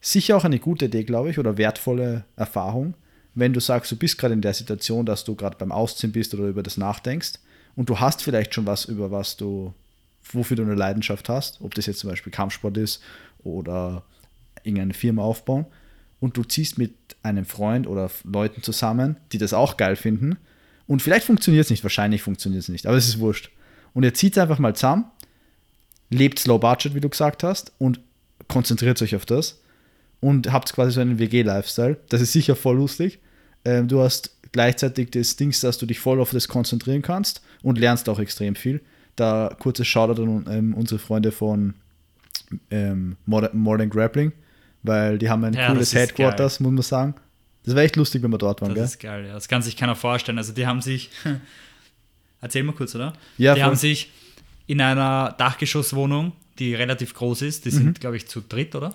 sicher 0.00 0.36
auch 0.36 0.44
eine 0.44 0.60
gute 0.60 0.84
Idee, 0.84 1.02
glaube 1.02 1.30
ich, 1.30 1.38
oder 1.38 1.58
wertvolle 1.58 2.24
Erfahrung, 2.36 2.94
wenn 3.34 3.52
du 3.52 3.60
sagst, 3.60 3.90
du 3.90 3.96
bist 3.96 4.18
gerade 4.18 4.34
in 4.34 4.40
der 4.40 4.54
Situation, 4.54 5.04
dass 5.04 5.24
du 5.24 5.34
gerade 5.34 5.56
beim 5.58 5.72
Ausziehen 5.72 6.12
bist 6.12 6.32
oder 6.34 6.44
über 6.44 6.62
das 6.62 6.76
nachdenkst 6.76 7.34
und 7.74 7.88
du 7.88 7.98
hast 7.98 8.22
vielleicht 8.22 8.54
schon 8.54 8.66
was, 8.66 8.84
über 8.84 9.10
was 9.10 9.36
du, 9.36 9.74
wofür 10.32 10.56
du 10.56 10.62
eine 10.62 10.74
Leidenschaft 10.74 11.28
hast, 11.28 11.60
ob 11.60 11.74
das 11.74 11.86
jetzt 11.86 11.98
zum 11.98 12.10
Beispiel 12.10 12.32
Kampfsport 12.32 12.76
ist 12.76 13.02
oder 13.42 14.04
irgendeine 14.62 14.94
Firma 14.94 15.22
aufbauen 15.22 15.66
und 16.20 16.36
du 16.36 16.44
ziehst 16.44 16.78
mit 16.78 16.94
einem 17.22 17.44
Freund 17.44 17.86
oder 17.88 18.10
Leuten 18.24 18.62
zusammen, 18.62 19.16
die 19.32 19.38
das 19.38 19.52
auch 19.52 19.76
geil 19.76 19.96
finden 19.96 20.38
und 20.88 21.02
vielleicht 21.02 21.26
funktioniert 21.26 21.66
es 21.66 21.70
nicht, 21.70 21.84
wahrscheinlich 21.84 22.22
funktioniert 22.22 22.62
es 22.62 22.68
nicht, 22.68 22.86
aber 22.86 22.96
es 22.96 23.06
ist 23.06 23.20
wurscht. 23.20 23.50
Und 23.94 24.02
ihr 24.02 24.14
zieht 24.14 24.36
einfach 24.38 24.58
mal 24.58 24.74
zusammen, 24.74 25.04
lebt 26.10 26.44
low 26.46 26.58
budget, 26.58 26.94
wie 26.94 27.00
du 27.00 27.08
gesagt 27.08 27.44
hast, 27.44 27.72
und 27.78 28.00
konzentriert 28.48 29.00
euch 29.02 29.14
auf 29.14 29.26
das 29.26 29.60
und 30.20 30.50
habt 30.52 30.72
quasi 30.72 30.92
so 30.92 31.00
einen 31.00 31.18
WG-Lifestyle. 31.18 31.98
Das 32.08 32.20
ist 32.20 32.32
sicher 32.32 32.56
voll 32.56 32.76
lustig. 32.76 33.20
Ähm, 33.64 33.86
du 33.86 34.00
hast 34.00 34.36
gleichzeitig 34.52 35.10
das 35.10 35.36
Ding, 35.36 35.54
dass 35.60 35.78
du 35.78 35.86
dich 35.86 36.00
voll 36.00 36.20
auf 36.20 36.30
das 36.30 36.48
konzentrieren 36.48 37.02
kannst 37.02 37.42
und 37.62 37.78
lernst 37.78 38.08
auch 38.08 38.18
extrem 38.18 38.54
viel. 38.54 38.80
Da 39.14 39.54
kurzes 39.58 39.86
Shoutout 39.86 40.22
an 40.22 40.46
ähm, 40.50 40.74
unsere 40.74 40.98
Freunde 40.98 41.32
von 41.32 41.74
ähm, 42.70 43.16
Modern, 43.26 43.58
Modern 43.58 43.90
Grappling, 43.90 44.32
weil 44.82 45.18
die 45.18 45.28
haben 45.28 45.44
ein 45.44 45.52
Ja, 45.52 45.68
cooles 45.68 45.94
Headquarters, 45.94 46.60
muss 46.60 46.72
man 46.72 46.82
sagen. 46.82 47.14
Das 47.64 47.74
wäre 47.74 47.84
echt 47.84 47.96
lustig, 47.96 48.22
wenn 48.22 48.30
wir 48.30 48.38
dort 48.38 48.60
waren, 48.62 48.70
Das 48.70 48.76
gell? 48.76 48.84
ist 48.84 49.00
geil, 49.00 49.26
ja. 49.26 49.34
Das 49.34 49.48
kann 49.48 49.60
sich 49.62 49.76
keiner 49.76 49.94
vorstellen. 49.96 50.38
Also 50.38 50.52
die 50.52 50.66
haben 50.66 50.80
sich, 50.80 51.10
erzähl 52.40 52.62
mal 52.62 52.72
kurz, 52.72 52.94
oder? 52.94 53.12
Ja, 53.36 53.54
die 53.54 53.60
voll. 53.60 53.68
haben 53.70 53.76
sich 53.76 54.10
in 54.66 54.80
einer 54.80 55.34
Dachgeschosswohnung, 55.38 56.32
die 56.58 56.74
relativ 56.74 57.14
groß 57.14 57.42
ist, 57.42 57.64
die 57.64 57.70
Mhm. 57.70 57.74
sind, 57.74 58.00
glaube 58.00 58.16
ich, 58.16 58.26
zu 58.28 58.40
dritt, 58.40 58.74
oder? 58.74 58.94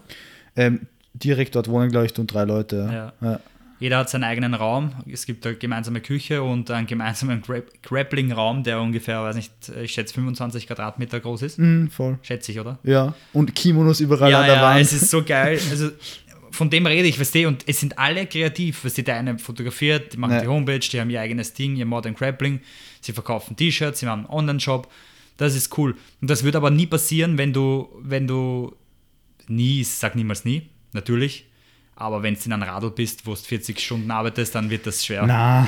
Ähm, 0.56 0.82
direkt 1.14 1.56
dort 1.56 1.68
wohnen, 1.68 1.90
glaube 1.92 2.06
ich, 2.08 2.18
und 2.18 2.28
drei 2.28 2.44
Leute. 2.46 2.88
Ja. 3.22 3.28
Ja. 3.28 3.32
Ja. 3.34 3.40
Jeder 3.80 3.98
hat 3.98 4.10
seinen 4.10 4.24
eigenen 4.24 4.54
Raum. 4.54 4.94
Es 5.12 5.26
gibt 5.26 5.46
eine 5.46 5.56
gemeinsame 5.58 6.00
Küche 6.00 6.42
und 6.42 6.72
einen 6.72 6.88
gemeinsamen 6.88 7.42
Gra- 7.42 7.64
Grappling-Raum, 7.82 8.64
der 8.64 8.80
ungefähr, 8.80 9.22
weiß 9.24 9.36
nicht, 9.36 9.52
ich 9.82 9.92
schätze 9.92 10.14
25 10.14 10.68
Quadratmeter 10.68 11.20
groß 11.20 11.42
ist. 11.42 11.60
Mhm, 11.60 11.90
voll. 11.90 12.18
Schätze 12.22 12.54
ich, 12.54 12.60
oder? 12.62 12.80
Ja. 12.84 13.14
Und 13.34 13.54
Kimonos 13.56 14.00
überall 14.00 14.32
ja, 14.32 14.40
an 14.42 14.46
der 14.46 14.56
ja, 14.56 14.62
Wand. 14.62 14.80
es 14.82 14.94
ist 14.94 15.10
so 15.10 15.22
geil. 15.24 15.60
Also 15.70 15.90
von 16.54 16.70
dem 16.70 16.86
rede 16.86 17.08
ich, 17.08 17.20
weißt 17.20 17.36
du, 17.36 17.48
und 17.48 17.64
es 17.68 17.80
sind 17.80 17.98
alle 17.98 18.26
kreativ. 18.28 18.86
Weißt 18.86 18.98
du, 19.00 19.04
der 19.04 19.16
eine 19.18 19.38
fotografiert, 19.40 20.14
die 20.14 20.18
machen 20.18 20.34
Ja. 20.34 20.42
die 20.42 20.48
Homepage, 20.48 20.80
die 20.80 21.00
haben 21.00 21.10
ihr 21.10 21.20
eigenes 21.20 21.54
Ding, 21.54 21.76
ihr 21.76 21.86
Modern 21.86 22.14
Grappling, 22.14 22.62
sie 23.02 23.12
verkaufen 23.12 23.56
T-Shirts, 23.56 24.00
sie 24.00 24.08
haben 24.08 24.26
einen 24.26 24.30
Online-Shop. 24.30 24.90
Das 25.38 25.56
ist 25.56 25.76
cool. 25.78 25.96
Und 26.22 26.30
das 26.30 26.44
wird 26.44 26.56
aber 26.56 26.70
nie 26.70 26.86
passieren, 26.86 27.38
wenn 27.38 27.54
du, 27.54 27.90
wenn 28.00 28.28
du 28.28 28.76
nie, 29.48 29.84
sag 29.84 30.16
niemals 30.16 30.46
nie, 30.46 30.70
natürlich. 30.94 31.46
Aber 31.96 32.24
wenn 32.24 32.34
du 32.36 32.40
in 32.46 32.54
einem 32.54 32.64
Radl 32.64 32.90
bist, 32.92 33.26
wo 33.26 33.32
du 33.34 33.40
40 33.40 33.80
Stunden 33.80 34.10
arbeitest, 34.12 34.56
dann 34.56 34.70
wird 34.70 34.86
das 34.88 35.06
schwer. 35.06 35.26
Na, 35.28 35.68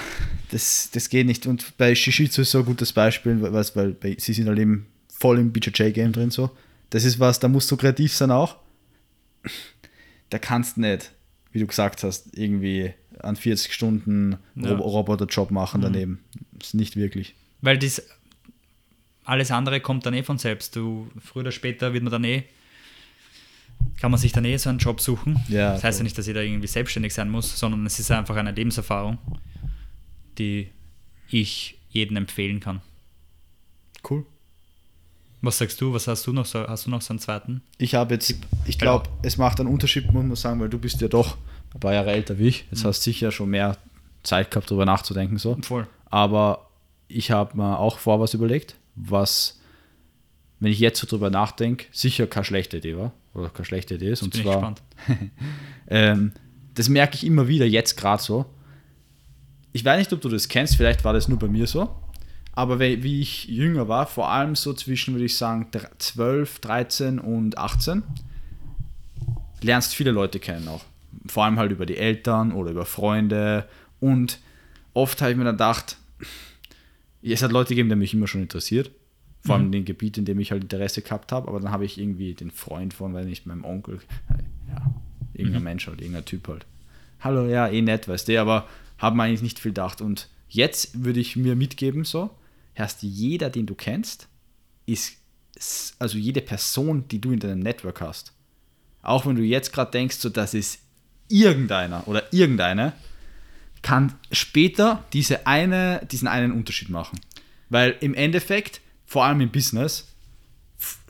das, 0.52 0.90
das 0.92 1.10
geht 1.10 1.26
nicht. 1.28 1.46
Und 1.46 1.78
bei 1.78 1.94
Shishitsu 1.96 2.42
ist 2.42 2.52
so 2.52 2.60
ein 2.60 2.66
gutes 2.66 2.94
Beispiel, 2.94 3.42
weil, 3.42 3.54
weil 3.76 3.92
bei, 3.94 4.16
sie 4.20 4.34
sind 4.34 4.48
halt 4.48 4.60
eben 4.60 4.88
voll 5.20 5.40
im 5.40 5.52
BJJ-Game 5.52 6.12
drin 6.12 6.32
so. 6.32 6.50
Das 6.90 7.04
ist 7.04 7.20
was, 7.20 7.40
da 7.40 7.48
musst 7.48 7.70
du 7.72 7.78
kreativ 7.78 8.14
sein 8.14 8.32
auch. 8.32 8.56
Da 10.36 10.40
kannst 10.40 10.76
du 10.76 10.82
nicht, 10.82 11.14
wie 11.54 11.60
du 11.60 11.66
gesagt 11.66 12.04
hast, 12.04 12.38
irgendwie 12.38 12.94
an 13.20 13.38
40 13.38 13.72
Stunden 13.72 14.36
Ja. 14.56 14.72
Rob 14.74 14.82
Roboterjob 14.82 15.50
machen 15.50 15.80
daneben. 15.80 16.26
Das 16.52 16.68
ist 16.68 16.74
nicht 16.74 16.98
wirklich. 16.98 17.36
Weil 17.62 17.78
das 17.78 18.06
alles 19.24 19.50
andere 19.50 19.80
kommt 19.80 20.06
dann 20.06 20.14
eh 20.14 20.24
von 20.24 20.38
selbst. 20.38 20.76
Du, 20.76 21.10
früher 21.24 21.44
oder 21.44 21.54
später 21.54 21.94
wird 21.94 22.04
man 22.04 22.12
dann 22.12 22.26
eh, 22.26 22.44
kann 24.02 24.12
man 24.12 24.20
sich 24.20 24.34
dann 24.34 24.44
eh 24.44 24.58
so 24.58 24.70
einen 24.70 24.80
Job 24.80 25.00
suchen. 25.00 25.40
Ja, 25.48 25.72
das 25.72 25.86
heißt 25.86 26.00
ja 26.00 26.00
voll. 26.00 26.04
nicht, 26.04 26.18
dass 26.18 26.28
jeder 26.28 26.44
irgendwie 26.44 26.68
selbstständig 26.68 27.14
sein 27.14 27.30
muss, 27.30 27.58
sondern 27.58 27.86
es 27.86 27.98
ist 27.98 28.12
einfach 28.12 28.36
eine 28.36 28.52
Lebenserfahrung, 28.52 29.18
die 30.38 30.68
ich 31.30 31.80
jedem 31.92 32.18
empfehlen 32.18 32.60
kann. 32.60 32.82
Cool. 34.10 34.26
Was 35.46 35.60
sagst 35.60 35.80
du? 35.80 35.94
Was 35.94 36.08
hast 36.08 36.26
du 36.26 36.34
noch 36.34 36.46
so? 36.46 36.68
Hast 36.68 36.88
du 36.88 36.90
noch 36.90 37.02
so 37.02 37.12
einen 37.12 37.20
zweiten? 37.20 37.62
Ich 37.78 37.94
habe 37.94 38.16
jetzt, 38.16 38.34
ich 38.66 38.80
glaube, 38.80 39.10
es 39.22 39.38
macht 39.38 39.60
einen 39.60 39.70
Unterschied, 39.70 40.12
muss 40.12 40.24
man 40.24 40.36
sagen, 40.36 40.60
weil 40.60 40.70
du 40.70 40.80
bist 40.80 41.02
ja 41.02 41.08
doch 41.08 41.38
ein 41.74 41.80
paar 41.80 41.94
Jahre 41.94 42.12
älter 42.12 42.40
wie 42.40 42.48
ich. 42.48 42.66
Jetzt 42.72 42.84
hast 42.84 43.04
sicher 43.04 43.32
schon 43.32 43.52
mehr 43.52 43.78
Zeit 44.24 44.50
gehabt, 44.50 44.72
darüber 44.72 44.86
nachzudenken. 44.86 45.38
So. 45.38 45.56
Voll. 45.62 45.88
Aber 46.10 46.72
ich 47.08 47.30
habe 47.30 47.58
mir 47.58 47.78
auch 47.78 48.00
vor 48.00 48.20
was 48.20 48.34
überlegt, 48.34 48.76
was, 48.96 49.60
wenn 50.60 50.72
ich 50.72 50.80
jetzt 50.80 51.00
so 51.00 51.06
drüber 51.06 51.30
nachdenke, 51.30 51.86
sicher 51.92 52.26
keine 52.26 52.46
schlechte 52.46 52.78
Idee 52.78 52.98
war. 52.98 53.12
Oder 53.36 53.50
keine 53.50 53.66
schlechte 53.66 53.96
Idee 53.96 54.10
ist. 54.10 54.24
Und 54.24 54.34
zwar, 54.34 54.74
ähm, 55.90 56.32
das 56.74 56.90
merke 56.90 57.16
ich 57.16 57.24
immer 57.24 57.48
wieder, 57.48 57.68
jetzt 57.68 57.98
gerade 57.98 58.24
so. 58.24 58.46
Ich 59.74 59.86
weiß 59.86 60.00
nicht, 60.00 60.12
ob 60.12 60.22
du 60.22 60.30
das 60.30 60.48
kennst, 60.48 60.76
vielleicht 60.76 61.04
war 61.04 61.14
das 61.14 61.28
nur 61.28 61.38
bei 61.38 61.48
mir 61.48 61.68
so. 61.68 61.94
Aber 62.56 62.80
wie 62.80 63.22
ich 63.22 63.46
jünger 63.46 63.88
war, 63.90 64.08
vor 64.08 64.32
allem 64.32 64.56
so 64.56 64.74
zwischen, 64.74 65.14
würde 65.14 65.26
ich 65.26 65.36
sagen, 65.36 65.68
dr- 65.72 65.92
12, 66.00 66.60
13 66.60 67.20
und 67.20 67.58
18, 67.58 68.04
lernst 69.62 69.94
viele 69.94 70.12
Leute 70.12 70.40
kennen 70.40 70.68
auch. 70.70 70.86
Vor 71.28 71.44
allem 71.44 71.60
halt 71.60 71.72
über 71.72 71.86
die 71.86 71.98
Eltern 71.98 72.54
oder 72.54 72.72
über 72.72 72.86
Freunde. 72.86 73.68
Und 74.00 74.40
oft 74.94 75.22
habe 75.22 75.32
ich 75.32 75.38
mir 75.38 75.44
dann 75.44 75.56
gedacht, 75.56 75.98
es 77.22 77.44
hat 77.44 77.52
Leute 77.52 77.70
gegeben, 77.70 77.90
die 77.90 77.96
mich 77.96 78.14
immer 78.14 78.28
schon 78.28 78.42
interessiert. 78.42 78.92
Vor 79.42 79.56
allem 79.56 79.66
in 79.68 79.72
dem 79.74 79.86
Gebiet, 79.86 80.18
in 80.18 80.26
dem 80.26 80.40
ich 80.40 80.52
halt 80.52 80.64
Interesse 80.64 81.02
gehabt 81.02 81.32
habe. 81.32 81.48
Aber 81.50 81.60
dann 81.60 81.72
habe 81.72 81.86
ich 81.86 82.00
irgendwie 82.00 82.34
den 82.34 82.52
Freund 82.52 82.94
von, 82.94 83.14
weiß 83.14 83.26
nicht, 83.26 83.46
meinem 83.46 83.66
Onkel, 83.66 84.00
ja, 84.70 84.94
irgendein 85.34 85.64
Mensch 85.64 85.88
halt, 85.88 86.02
irgendein 86.02 86.26
Typ 86.26 86.48
halt. 86.48 86.66
Hallo, 87.20 87.46
ja, 87.48 87.68
eh 87.68 87.82
nett, 87.82 88.08
weißt 88.08 88.28
du, 88.28 88.40
aber 88.40 88.68
haben 88.98 89.20
eigentlich 89.20 89.42
nicht 89.42 89.60
viel 89.60 89.72
gedacht. 89.72 90.02
Und 90.02 90.30
jetzt 90.50 91.04
würde 91.04 91.20
ich 91.20 91.36
mir 91.36 91.56
mitgeben, 91.56 92.06
so, 92.06 92.32
erst 92.76 93.02
jeder, 93.02 93.50
den 93.50 93.66
du 93.66 93.76
kennst, 93.76 94.28
ist, 94.86 95.18
also 96.00 96.18
jede 96.18 96.42
Person, 96.42 97.08
die 97.08 97.20
du 97.20 97.32
in 97.32 97.40
deinem 97.40 97.60
Network 97.60 98.02
hast. 98.02 98.34
Auch 99.02 99.26
wenn 99.26 99.36
du 99.36 99.44
jetzt 99.44 99.74
gerade 99.74 99.92
denkst, 99.92 100.18
so, 100.18 100.30
das 100.30 100.54
ist 100.54 100.80
irgendeiner 101.28 102.08
oder 102.08 102.32
irgendeine, 102.34 102.94
kann 103.82 104.14
später 104.32 105.04
diese 105.14 105.48
eine, 105.48 106.06
diesen 106.12 106.28
einen 106.28 106.52
Unterschied 106.52 106.90
machen. 106.90 107.20
Weil 107.70 107.96
im 108.02 108.14
Endeffekt, 108.14 108.82
vor 109.06 109.26
allem 109.26 109.42
im 109.42 109.52
Business, 109.52 110.08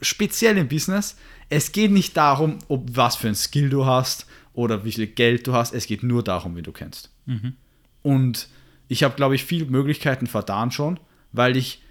speziell 0.00 0.56
im 0.58 0.68
Business, 0.68 1.16
es 1.48 1.72
geht 1.72 1.90
nicht 1.90 2.16
darum, 2.16 2.58
ob 2.68 2.96
was 2.96 3.16
für 3.16 3.28
ein 3.28 3.34
Skill 3.34 3.70
du 3.70 3.86
hast 3.86 4.26
oder 4.52 4.84
wie 4.84 4.92
viel 4.92 5.06
Geld 5.06 5.46
du 5.46 5.52
hast, 5.52 5.74
es 5.74 5.86
geht 5.86 6.02
nur 6.02 6.22
darum, 6.22 6.56
wie 6.56 6.62
du 6.62 6.72
kennst. 6.72 7.10
Und 8.02 8.48
ich 8.88 9.02
habe, 9.02 9.16
glaube 9.16 9.34
ich, 9.34 9.44
viele 9.44 9.66
Möglichkeiten 9.66 10.26
vertan 10.26 10.70
schon, 10.70 11.00
weil 11.32 11.56
ich 11.56 11.82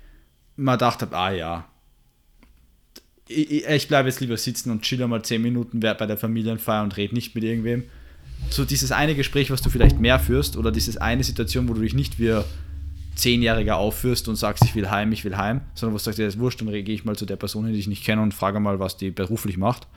mal 0.55 0.73
gedacht 0.75 1.01
habe, 1.01 1.15
ah 1.17 1.31
ja, 1.31 1.65
ich, 3.27 3.65
ich- 3.65 3.87
bleibe 3.87 4.07
jetzt 4.09 4.19
lieber 4.21 4.37
sitzen 4.37 4.71
und 4.71 4.83
chill 4.83 5.05
mal 5.07 5.23
10 5.23 5.41
Minuten 5.41 5.79
bei 5.79 5.93
der 5.93 6.17
Familienfeier 6.17 6.83
und 6.83 6.95
rede 6.97 7.15
nicht 7.15 7.33
mit 7.35 7.43
irgendwem. 7.43 7.83
So 8.49 8.65
dieses 8.65 8.91
eine 8.91 9.15
Gespräch, 9.15 9.49
was 9.49 9.61
du 9.61 9.69
vielleicht 9.69 9.99
mehr 9.99 10.19
führst, 10.19 10.57
oder 10.57 10.71
dieses 10.71 10.97
eine 10.97 11.23
Situation, 11.23 11.67
wo 11.67 11.73
du 11.73 11.81
dich 11.81 11.93
nicht 11.93 12.19
wie 12.19 12.39
Zehnjähriger 13.15 13.77
aufführst 13.77 14.27
und 14.27 14.35
sagst, 14.35 14.63
ich 14.65 14.75
will 14.75 14.89
heim, 14.89 15.11
ich 15.13 15.23
will 15.23 15.37
heim, 15.37 15.61
sondern 15.73 15.93
wo 15.93 15.97
du 15.97 16.03
sagst, 16.03 16.19
ja, 16.19 16.25
das 16.25 16.35
ist 16.35 16.39
wurscht, 16.39 16.61
dann 16.61 16.67
gehe 16.69 16.83
ich 16.93 17.05
mal 17.05 17.15
zu 17.15 17.25
der 17.25 17.37
Person, 17.37 17.65
die 17.65 17.79
ich 17.79 17.87
nicht 17.87 18.03
kenne 18.03 18.21
und 18.21 18.33
frage 18.33 18.59
mal, 18.59 18.79
was 18.79 18.97
die 18.97 19.09
beruflich 19.09 19.57
macht. 19.57 19.87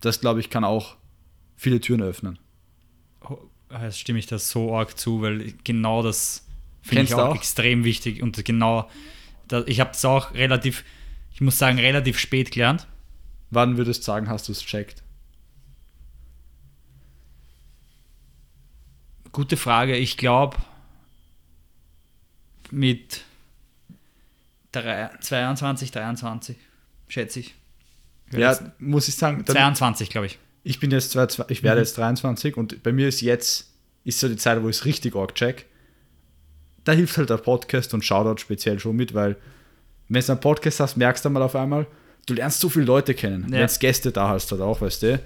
Das, 0.00 0.20
glaube 0.20 0.40
ich, 0.40 0.48
kann 0.50 0.64
auch 0.64 0.96
viele 1.56 1.80
Türen 1.80 2.00
öffnen. 2.02 2.38
Oh, 3.28 3.38
Das 3.68 3.98
stimme 3.98 4.18
ich 4.20 4.26
das 4.26 4.50
so 4.50 4.74
arg 4.74 4.96
zu, 4.98 5.20
weil 5.20 5.52
genau 5.64 6.02
das 6.02 6.46
finde 6.82 7.04
ich 7.04 7.14
auch, 7.14 7.30
auch? 7.30 7.34
extrem 7.34 7.84
wichtig. 7.84 8.22
Und 8.22 8.44
genau, 8.44 8.88
da, 9.48 9.62
ich 9.66 9.80
habe 9.80 9.90
es 9.90 10.04
auch 10.04 10.34
relativ, 10.34 10.84
ich 11.32 11.40
muss 11.40 11.58
sagen, 11.58 11.78
relativ 11.78 12.18
spät 12.18 12.50
gelernt. 12.50 12.86
Wann 13.50 13.76
würdest 13.76 14.02
du 14.02 14.04
sagen, 14.04 14.28
hast 14.28 14.48
du 14.48 14.52
es 14.52 14.60
checkt? 14.60 15.02
Gute 19.32 19.56
Frage. 19.56 19.96
Ich 19.96 20.16
glaube, 20.16 20.56
mit 22.70 23.24
drei, 24.72 25.10
22, 25.20 25.90
23, 25.90 26.56
schätze 27.08 27.40
ich. 27.40 27.54
Ja, 28.32 28.56
muss 28.78 29.08
ich 29.08 29.16
sagen, 29.16 29.44
dann, 29.44 29.56
22, 29.56 30.10
glaube 30.10 30.26
ich. 30.26 30.38
ich 30.62 30.78
bin 30.78 30.90
jetzt, 30.92 31.16
ich 31.48 31.62
werde 31.62 31.80
jetzt 31.80 31.98
23 31.98 32.56
und 32.56 32.82
bei 32.82 32.92
mir 32.92 33.08
ist 33.08 33.20
jetzt, 33.20 33.72
ist 34.04 34.20
so 34.20 34.28
die 34.28 34.36
Zeit, 34.36 34.62
wo 34.62 34.68
ich 34.68 34.76
es 34.76 34.84
richtig 34.84 35.16
arg 35.16 35.34
check. 35.34 35.66
Da 36.84 36.92
hilft 36.92 37.16
halt 37.18 37.30
der 37.30 37.36
Podcast 37.36 37.92
und 37.94 38.04
Shoutout 38.04 38.40
speziell 38.40 38.78
schon 38.78 38.96
mit, 38.96 39.14
weil 39.14 39.36
wenn 40.08 40.22
du 40.22 40.32
einen 40.32 40.40
Podcast 40.40 40.80
hast, 40.80 40.96
merkst 40.96 41.24
du 41.24 41.30
mal 41.30 41.42
auf 41.42 41.54
einmal, 41.54 41.86
du 42.26 42.34
lernst 42.34 42.60
so 42.60 42.68
viele 42.68 42.84
Leute 42.84 43.14
kennen. 43.14 43.44
Ja. 43.44 43.60
Wenn 43.60 43.66
du 43.66 43.78
Gäste 43.78 44.10
da 44.12 44.28
hast, 44.28 44.50
halt 44.50 44.60
auch, 44.60 44.80
weißt 44.80 45.02
du. 45.02 45.22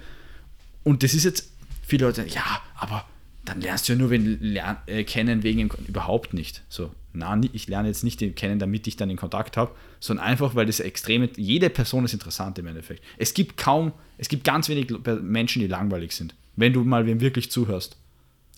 Und 0.83 1.01
das 1.01 1.13
ist 1.13 1.23
jetzt, 1.23 1.51
viele 1.81 2.05
Leute, 2.05 2.25
ja, 2.27 2.61
aber 2.75 3.05
dann 3.45 3.61
lernst 3.61 3.87
du 3.87 3.93
ja 3.93 3.99
nur 3.99 4.09
wen 4.09 4.39
lern, 4.41 4.77
äh, 4.87 5.03
kennen 5.03 5.43
wegen 5.43 5.59
dem, 5.59 5.69
überhaupt 5.87 6.33
nicht. 6.33 6.63
So, 6.69 6.91
na, 7.13 7.39
ich 7.53 7.67
lerne 7.67 7.87
jetzt 7.87 8.03
nicht 8.03 8.21
den 8.21 8.35
kennen, 8.35 8.59
damit 8.59 8.87
ich 8.87 8.97
dann 8.97 9.09
den 9.09 9.17
Kontakt 9.17 9.55
habe, 9.55 9.71
sondern 9.99 10.25
einfach, 10.25 10.55
weil 10.55 10.65
das 10.65 10.79
extreme, 10.79 11.29
jede 11.35 11.69
Person 11.69 12.05
ist 12.05 12.13
interessant 12.13 12.59
im 12.59 12.67
Endeffekt. 12.67 13.03
Es 13.17 13.33
gibt 13.33 13.57
kaum, 13.57 13.93
es 14.17 14.29
gibt 14.29 14.43
ganz 14.43 14.67
wenig 14.67 14.93
Menschen, 15.21 15.61
die 15.61 15.67
langweilig 15.67 16.13
sind, 16.13 16.35
wenn 16.55 16.73
du 16.73 16.83
mal 16.83 17.05
wem 17.05 17.21
wirklich 17.21 17.51
zuhörst. 17.51 17.97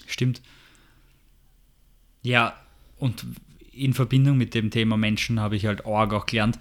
Stimmt. 0.06 0.42
Ja, 2.24 2.56
und 2.98 3.26
in 3.72 3.94
Verbindung 3.94 4.38
mit 4.38 4.54
dem 4.54 4.72
Thema 4.72 4.98
Menschen 4.98 5.40
habe 5.40 5.56
ich 5.56 5.66
halt 5.66 5.86
arg 5.86 6.14
auch 6.14 6.26
gelernt, 6.26 6.58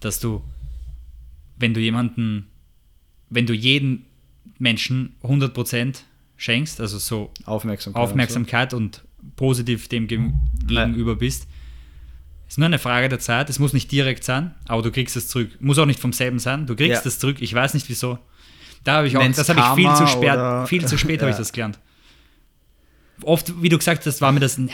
dass 0.00 0.20
du, 0.20 0.42
wenn 1.56 1.72
du 1.74 1.80
jemanden, 1.80 2.48
wenn 3.30 3.46
du 3.46 3.54
jeden 3.54 4.04
Menschen 4.58 5.14
100% 5.22 6.00
schenkst, 6.36 6.80
also 6.80 6.98
so 6.98 7.32
Aufmerksamkeit. 7.46 8.02
Aufmerksamkeit 8.02 8.74
und 8.74 9.02
positiv 9.36 9.88
dem 9.88 10.06
Ja. 10.08 10.84
gegenüber 10.84 11.16
bist, 11.16 11.46
ist 12.46 12.58
nur 12.58 12.66
eine 12.66 12.78
Frage 12.78 13.08
der 13.08 13.20
Zeit. 13.20 13.48
Es 13.48 13.58
muss 13.58 13.72
nicht 13.72 13.90
direkt 13.90 14.22
sein, 14.22 14.54
aber 14.68 14.82
du 14.82 14.90
kriegst 14.92 15.16
es 15.16 15.28
zurück. 15.28 15.50
Muss 15.60 15.78
auch 15.78 15.86
nicht 15.86 15.98
vom 15.98 16.12
selben 16.12 16.38
sein. 16.38 16.66
Du 16.66 16.76
kriegst 16.76 17.04
Ja. 17.04 17.08
es 17.08 17.18
zurück. 17.18 17.38
Ich 17.40 17.54
weiß 17.54 17.72
nicht 17.74 17.88
wieso. 17.88 18.18
Da 18.84 18.96
habe 18.96 19.06
ich 19.08 19.16
auch, 19.16 19.22
Nenn's 19.22 19.36
das 19.38 19.48
habe 19.48 19.60
ich 19.60 19.66
viel 19.86 19.94
zu 19.96 20.06
spät, 20.06 20.68
viel 20.68 20.84
zu 20.86 20.98
spät 20.98 21.20
habe 21.22 21.30
ich 21.30 21.36
Ja. 21.36 21.38
das 21.38 21.52
gelernt. 21.52 21.78
Oft, 23.22 23.62
wie 23.62 23.68
du 23.70 23.78
gesagt 23.78 24.04
hast, 24.04 24.20
war 24.20 24.30
mir 24.32 24.40
das, 24.40 24.58
ja, 24.58 24.66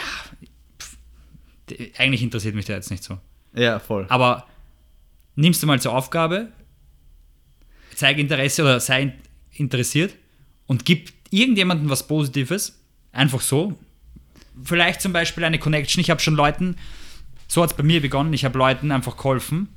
eigentlich 1.99 2.23
interessiert 2.23 2.55
mich 2.55 2.65
der 2.67 2.77
jetzt 2.77 2.91
nicht 2.91 3.03
so. 3.05 3.19
Ja, 3.55 3.79
voll. 3.79 4.07
Aber 4.09 4.47
nimmst 5.37 5.63
du 5.63 5.67
mal 5.67 5.81
zur 5.81 5.95
Aufgabe, 5.95 6.49
zeig 7.95 8.19
Interesse 8.19 8.63
oder 8.63 8.81
sei 8.81 9.03
in- 9.03 9.13
interessiert 9.53 10.15
und 10.67 10.85
gib 10.85 11.13
irgendjemandem 11.31 11.91
was 11.91 12.07
Positives, 12.07 12.79
einfach 13.13 13.41
so. 13.41 13.79
Vielleicht 14.63 15.01
zum 15.01 15.13
Beispiel 15.13 15.45
eine 15.45 15.59
Connection. 15.59 16.01
Ich 16.01 16.11
habe 16.11 16.21
schon 16.21 16.35
Leuten, 16.35 16.77
so 17.49 17.63
hat 17.63 17.71
es 17.71 17.77
bei 17.77 17.83
mir 17.83 18.01
begonnen, 18.01 18.33
ich 18.33 18.45
habe 18.45 18.59
Leuten 18.59 18.91
einfach 18.93 19.17
geholfen. 19.17 19.69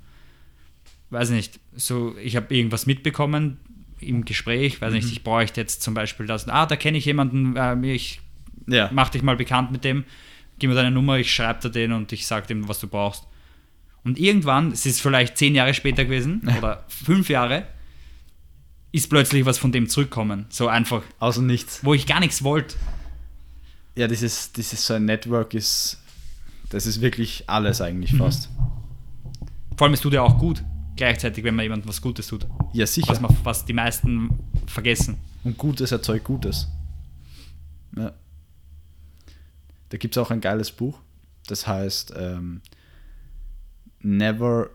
Weiß 1.09 1.29
nicht, 1.29 1.59
so, 1.75 2.15
ich 2.17 2.35
habe 2.35 2.53
irgendwas 2.55 2.85
mitbekommen 2.85 3.59
im 3.99 4.25
Gespräch, 4.25 4.81
weiß 4.81 4.93
nicht, 4.93 5.11
ich 5.11 5.23
bräuchte 5.23 5.61
jetzt 5.61 5.81
zum 5.81 5.93
Beispiel 5.93 6.25
das, 6.25 6.47
ah, 6.49 6.65
da 6.65 6.75
kenne 6.75 6.97
ich 6.97 7.05
jemanden, 7.05 7.55
äh, 7.55 7.93
ich 7.93 8.19
Ja. 8.67 8.89
mach 8.91 9.09
dich 9.09 9.21
mal 9.21 9.35
bekannt 9.37 9.71
mit 9.71 9.83
dem, 9.83 10.03
gib 10.59 10.69
mir 10.69 10.75
deine 10.75 10.91
Nummer, 10.91 11.17
ich 11.17 11.33
schreibe 11.33 11.61
dir 11.61 11.69
den 11.69 11.91
und 11.91 12.11
ich 12.11 12.27
sag 12.27 12.47
dem, 12.47 12.67
was 12.67 12.79
du 12.79 12.87
brauchst. 12.87 13.25
Und 14.03 14.19
irgendwann, 14.19 14.71
es 14.71 14.85
ist 14.85 15.01
vielleicht 15.01 15.37
zehn 15.37 15.55
Jahre 15.55 15.73
später 15.73 16.03
gewesen 16.05 16.41
oder 16.57 16.83
fünf 16.87 17.29
Jahre, 17.29 17.67
ist 18.91 19.09
plötzlich 19.09 19.45
was 19.45 19.57
von 19.57 19.71
dem 19.71 19.87
zurückkommen. 19.89 20.45
So 20.49 20.67
einfach, 20.67 21.03
Außer 21.19 21.41
nichts. 21.41 21.83
wo 21.83 21.93
ich 21.93 22.05
gar 22.05 22.19
nichts 22.19 22.43
wollte. 22.43 22.75
Ja, 23.95 24.07
dieses, 24.07 24.51
dieses 24.51 24.85
so 24.85 24.95
ein 24.95 25.05
Network 25.05 25.53
ist, 25.53 26.01
das 26.69 26.85
ist 26.85 27.01
wirklich 27.01 27.49
alles 27.49 27.81
eigentlich 27.81 28.15
fast. 28.15 28.49
Vor 29.77 29.85
allem, 29.85 29.93
es 29.93 30.01
tut 30.01 30.13
ja 30.13 30.21
auch 30.21 30.37
gut, 30.37 30.63
gleichzeitig, 30.95 31.43
wenn 31.43 31.55
man 31.55 31.63
jemandem 31.63 31.87
was 31.89 32.01
Gutes 32.01 32.27
tut. 32.27 32.45
Ja, 32.73 32.85
sicher. 32.85 33.07
Was, 33.09 33.21
man, 33.21 33.35
was 33.43 33.65
die 33.65 33.73
meisten 33.73 34.29
vergessen. 34.67 35.17
Und 35.43 35.57
Gutes 35.57 35.91
erzeugt 35.91 36.23
Gutes. 36.23 36.67
Ja. 37.95 38.13
Da 39.93 39.97
gibt 39.97 40.17
es 40.17 40.23
auch 40.23 40.31
ein 40.31 40.41
geiles 40.41 40.71
Buch, 40.71 40.97
das 41.45 41.67
heißt 41.67 42.15
ähm, 42.17 42.61
Never, 43.99 44.71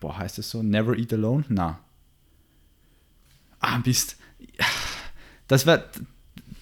boah, 0.00 0.18
heißt 0.18 0.40
es 0.40 0.50
so? 0.50 0.64
Never 0.64 0.98
Eat 0.98 1.12
Alone? 1.12 1.44
Na. 1.48 1.78
Ah, 3.60 3.78
Mist. 3.84 4.16
Das, 5.46 5.64
wär, 5.64 5.88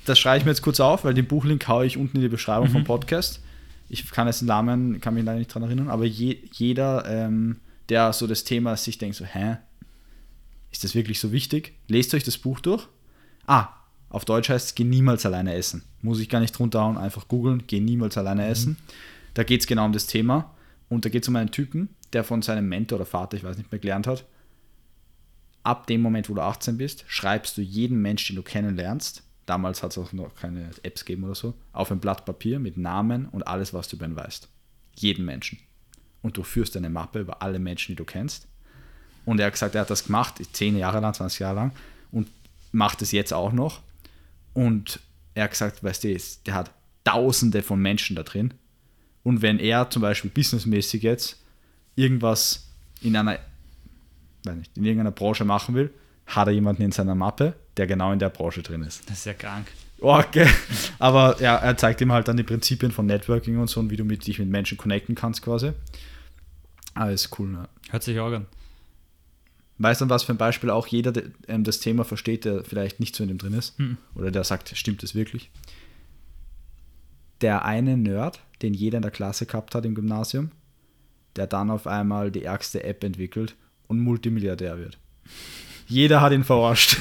das 0.05 0.19
schreibe 0.19 0.37
ich 0.37 0.45
mir 0.45 0.51
jetzt 0.51 0.61
kurz 0.61 0.79
auf, 0.79 1.05
weil 1.05 1.15
den 1.15 1.27
Buchlink 1.27 1.67
haue 1.69 1.87
ich 1.87 1.97
unten 1.97 2.19
in 2.19 2.23
die 2.25 2.29
Beschreibung 2.29 2.69
vom 2.69 2.85
Podcast. 2.85 3.41
Ich 3.89 4.11
kann 4.11 4.27
jetzt 4.27 4.43
den 4.43 4.49
Namen, 4.49 5.01
kann 5.01 5.15
mich 5.15 5.25
leider 5.25 5.39
nicht 5.39 5.55
dran 5.55 5.63
erinnern, 5.63 5.89
aber 5.89 6.05
je, 6.05 6.37
jeder, 6.53 7.07
ähm, 7.09 7.61
der 7.89 8.13
so 8.13 8.27
das 8.27 8.45
Thema 8.45 8.77
sich 8.77 8.99
denkt, 8.99 9.17
so, 9.17 9.25
hä, 9.25 9.57
ist 10.71 10.85
das 10.85 10.95
wirklich 10.95 11.19
so 11.19 11.33
wichtig? 11.33 11.73
Lest 11.89 12.13
euch 12.13 12.25
das 12.25 12.37
Buch 12.37 12.61
durch. 12.61 12.89
Ah, 13.47 13.71
auf 14.09 14.25
Deutsch 14.25 14.49
heißt 14.49 14.67
es, 14.67 14.75
geh 14.75 14.85
niemals 14.85 15.27
alleine 15.27 15.55
essen. 15.55 15.83
Muss 16.03 16.21
ich 16.21 16.29
gar 16.29 16.41
nicht 16.41 16.53
drunter 16.53 16.81
hauen, 16.81 16.97
einfach 16.97 17.29
googeln, 17.29 17.65
geh 17.67 17.81
niemals 17.81 18.17
alleine 18.17 18.47
essen. 18.47 18.79
Da 19.35 19.43
geht 19.43 19.61
es 19.61 19.67
genau 19.67 19.85
um 19.85 19.93
das 19.93 20.07
Thema. 20.07 20.55
Und 20.89 21.05
da 21.05 21.09
geht 21.09 21.25
es 21.25 21.29
um 21.29 21.37
einen 21.37 21.51
Typen, 21.51 21.89
der 22.13 22.23
von 22.23 22.43
seinem 22.43 22.69
Mentor 22.69 22.97
oder 22.97 23.07
Vater, 23.07 23.37
ich 23.37 23.45
weiß 23.45 23.59
nicht 23.59 23.73
mehr, 23.73 23.81
gelernt 23.81 24.07
hat, 24.07 24.25
ab 25.65 25.89
dem 25.89 26.01
Moment, 26.01 26.31
wo 26.31 26.35
du 26.35 26.43
18 26.43 26.79
bist, 26.79 27.05
schreibst 27.09 27.57
du 27.57 27.61
jeden 27.61 28.01
Mensch, 28.01 28.27
den 28.29 28.37
du 28.37 28.43
kennenlernst, 28.43 29.25
damals 29.47 29.83
hat 29.83 29.91
es 29.91 29.99
auch 29.99 30.13
noch 30.13 30.35
keine 30.37 30.71
Apps 30.85 31.05
gegeben 31.05 31.25
oder 31.25 31.35
so, 31.35 31.55
auf 31.73 31.91
ein 31.91 31.99
Blatt 31.99 32.25
Papier 32.25 32.61
mit 32.61 32.77
Namen 32.77 33.27
und 33.27 33.47
alles, 33.47 33.75
was 33.75 33.89
du 33.89 33.97
über 33.97 34.07
ihn 34.07 34.15
weißt. 34.15 34.49
Jeden 34.95 35.25
Menschen. 35.25 35.59
Und 36.23 36.37
du 36.37 36.45
führst 36.45 36.77
eine 36.77 36.89
Mappe 36.89 37.21
über 37.21 37.43
alle 37.43 37.59
Menschen, 37.59 37.93
die 37.93 37.97
du 37.97 38.05
kennst. 38.05 38.47
Und 39.25 39.41
er 39.41 39.47
hat 39.47 39.55
gesagt, 39.55 39.75
er 39.75 39.81
hat 39.81 39.91
das 39.91 40.05
gemacht, 40.05 40.41
10 40.53 40.77
Jahre 40.77 41.01
lang, 41.01 41.15
20 41.15 41.41
Jahre 41.41 41.57
lang 41.57 41.73
und 42.13 42.29
macht 42.71 43.03
es 43.03 43.11
jetzt 43.11 43.33
auch 43.33 43.53
noch. 43.53 43.81
Und 44.57 45.01
er 45.35 45.45
hat 45.45 45.51
gesagt, 45.51 45.85
weißt 45.85 46.05
du, 46.05 46.17
der 46.47 46.55
hat 46.55 46.71
tausende 47.05 47.63
von 47.63 47.81
Menschen 47.81 48.17
da 48.17 48.23
drin. 48.23 48.55
Und 49.23 49.43
wenn 49.43 49.59
er 49.59 49.91
zum 49.91 50.01
Beispiel 50.03 50.31
businessmäßig 50.31 51.03
jetzt 51.03 51.37
irgendwas 51.95 52.69
in 53.03 53.17
einer, 53.17 53.39
weiß 54.45 54.57
nicht, 54.57 54.77
in 54.77 54.85
irgendeiner 54.85 55.11
Branche 55.11 55.45
machen 55.45 55.75
will, 55.75 55.93
hat 56.27 56.49
er 56.49 56.55
jemanden 56.55 56.83
in 56.83 56.93
seiner 56.93 57.15
Mappe, 57.15 57.55
der 57.77 57.87
genau 57.87 58.13
in 58.13 58.19
der 58.19 58.31
Branche 58.31 58.63
drin 58.63 58.83
ist. 58.83 59.09
Das 59.11 59.19
ist 59.19 59.25
ja 59.27 59.35
krank. 59.35 59.67
Okay. 60.01 60.49
Aber 60.99 61.41
ja, 61.41 61.57
er 61.57 61.77
zeigt 61.77 62.01
ihm 62.01 62.13
halt 62.13 62.29
dann 62.29 62.39
die 62.39 62.43
Prinzipien 62.43 62.93
von 62.93 63.05
Networking 63.05 63.59
und 63.59 63.69
so 63.69 63.81
und 63.81 63.91
wie 63.91 63.97
du 63.97 64.05
mit, 64.05 64.27
dich 64.27 64.39
mit 64.39 64.49
Menschen 64.49 64.79
connecten 64.79 65.15
kannst 65.15 65.43
quasi. 65.43 65.73
Alles 66.95 67.29
cool, 67.39 67.49
ne? 67.49 67.69
Hört 67.91 68.03
sich 68.03 68.19
auch 68.19 68.33
an. 68.33 68.47
Weißt 69.79 70.01
du, 70.01 70.09
was 70.09 70.23
für 70.23 70.33
ein 70.33 70.39
Beispiel 70.39 70.71
auch 70.71 70.87
jeder 70.87 71.13
der, 71.13 71.25
ähm, 71.49 71.65
das 71.65 71.81
Thema 71.81 72.05
versteht, 72.05 72.45
der 72.45 72.65
vielleicht 72.65 72.99
nicht 72.99 73.15
so 73.15 73.23
in 73.23 73.29
dem 73.29 73.39
drin 73.39 73.53
ist? 73.53 73.79
Oder 74.15 74.31
der 74.31 74.45
sagt, 74.45 74.77
stimmt 74.77 75.03
das 75.03 75.15
wirklich? 75.15 75.51
Der 77.43 77.65
eine 77.65 77.97
Nerd, 77.97 78.41
den 78.63 78.73
jeder 78.73 78.97
in 78.97 79.03
der 79.03 79.11
Klasse 79.11 79.45
gehabt 79.45 79.75
hat 79.75 79.85
im 79.85 79.95
Gymnasium, 79.95 80.51
der 81.37 81.47
dann 81.47 81.71
auf 81.71 81.87
einmal 81.87 82.31
die 82.31 82.45
ärgste 82.45 82.85
App 82.85 83.05
entwickelt 83.05 83.55
und 83.87 84.01
Multimilliardär 84.01 84.79
wird. 84.79 84.99
Jeder 85.87 86.21
hat 86.23 86.33
ihn 86.33 86.43
verarscht. 86.43 86.97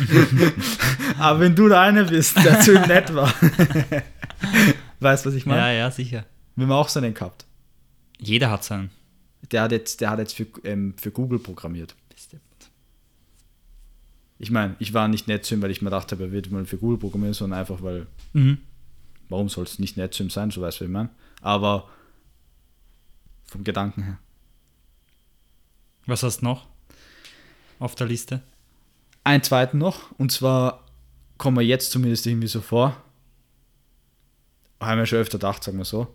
Aber 1.18 1.40
wenn 1.40 1.56
du 1.56 1.70
der 1.70 1.80
eine 1.80 2.04
bist, 2.04 2.36
der 2.44 2.60
zu 2.60 2.74
ihm 2.76 2.88
nett 2.88 3.16
war. 3.16 3.34
weißt 5.00 5.26
du, 5.26 5.30
was 5.30 5.36
ich 5.36 5.46
meine? 5.46 5.62
Ja, 5.62 5.72
ja, 5.72 5.92
sicher. 5.92 6.26
Wir 6.56 6.66
haben 6.66 6.72
auch 6.74 6.90
so 6.90 7.00
einen 7.00 7.14
gehabt. 7.14 7.46
Jeder 8.20 8.52
hat 8.52 8.64
seinen. 8.64 8.92
Der 9.52 9.64
hat 9.64 9.72
jetzt, 9.72 10.02
der 10.02 10.10
hat 10.12 10.20
jetzt 10.20 10.36
für, 10.36 10.46
ähm, 10.64 10.94
für 10.98 11.12
Google 11.12 11.40
programmiert. 11.40 11.96
Ich 14.38 14.52
meine, 14.52 14.76
ich 14.80 14.94
war 14.94 15.08
nicht 15.08 15.28
nett 15.28 15.46
zu 15.46 15.56
ihm, 15.56 15.62
weil 15.62 15.72
ich 15.72 15.82
mir 15.82 15.90
dachte, 15.90 16.16
er 16.20 16.32
wird 16.32 16.52
mal 16.52 16.66
für 16.66 16.78
Google 16.78 16.98
programmieren, 16.98 17.34
sondern 17.34 17.60
einfach, 17.60 17.82
weil, 17.82 18.08
Mhm. 18.34 18.58
warum 19.30 19.48
soll 19.50 19.64
es 19.64 19.80
nicht 19.80 19.96
nett 19.98 20.14
zu 20.14 20.24
ihm 20.24 20.30
sein, 20.30 20.52
so 20.52 20.62
weißt 20.62 20.80
du, 20.80 20.84
wie 20.84 20.88
ich 20.88 20.92
meine. 20.94 21.10
Aber 21.42 21.90
vom 23.46 23.64
Gedanken 23.64 24.04
her. 24.04 24.18
Was 26.06 26.22
hast 26.24 26.42
du 26.42 26.46
noch 26.46 26.68
auf 27.80 27.96
der 27.96 28.08
Liste? 28.08 28.42
Einen 29.24 29.42
zweiten 29.44 29.78
noch, 29.78 30.12
und 30.20 30.32
zwar 30.32 30.84
kommen 31.38 31.58
wir 31.58 31.66
jetzt 31.66 31.92
zumindest 31.92 32.26
irgendwie 32.28 32.48
so 32.48 32.62
vor, 32.62 33.02
haben 34.80 35.00
wir 35.00 35.06
schon 35.06 35.20
öfter 35.20 35.38
gedacht, 35.38 35.64
sagen 35.64 35.78
wir 35.78 35.86
so, 35.86 36.14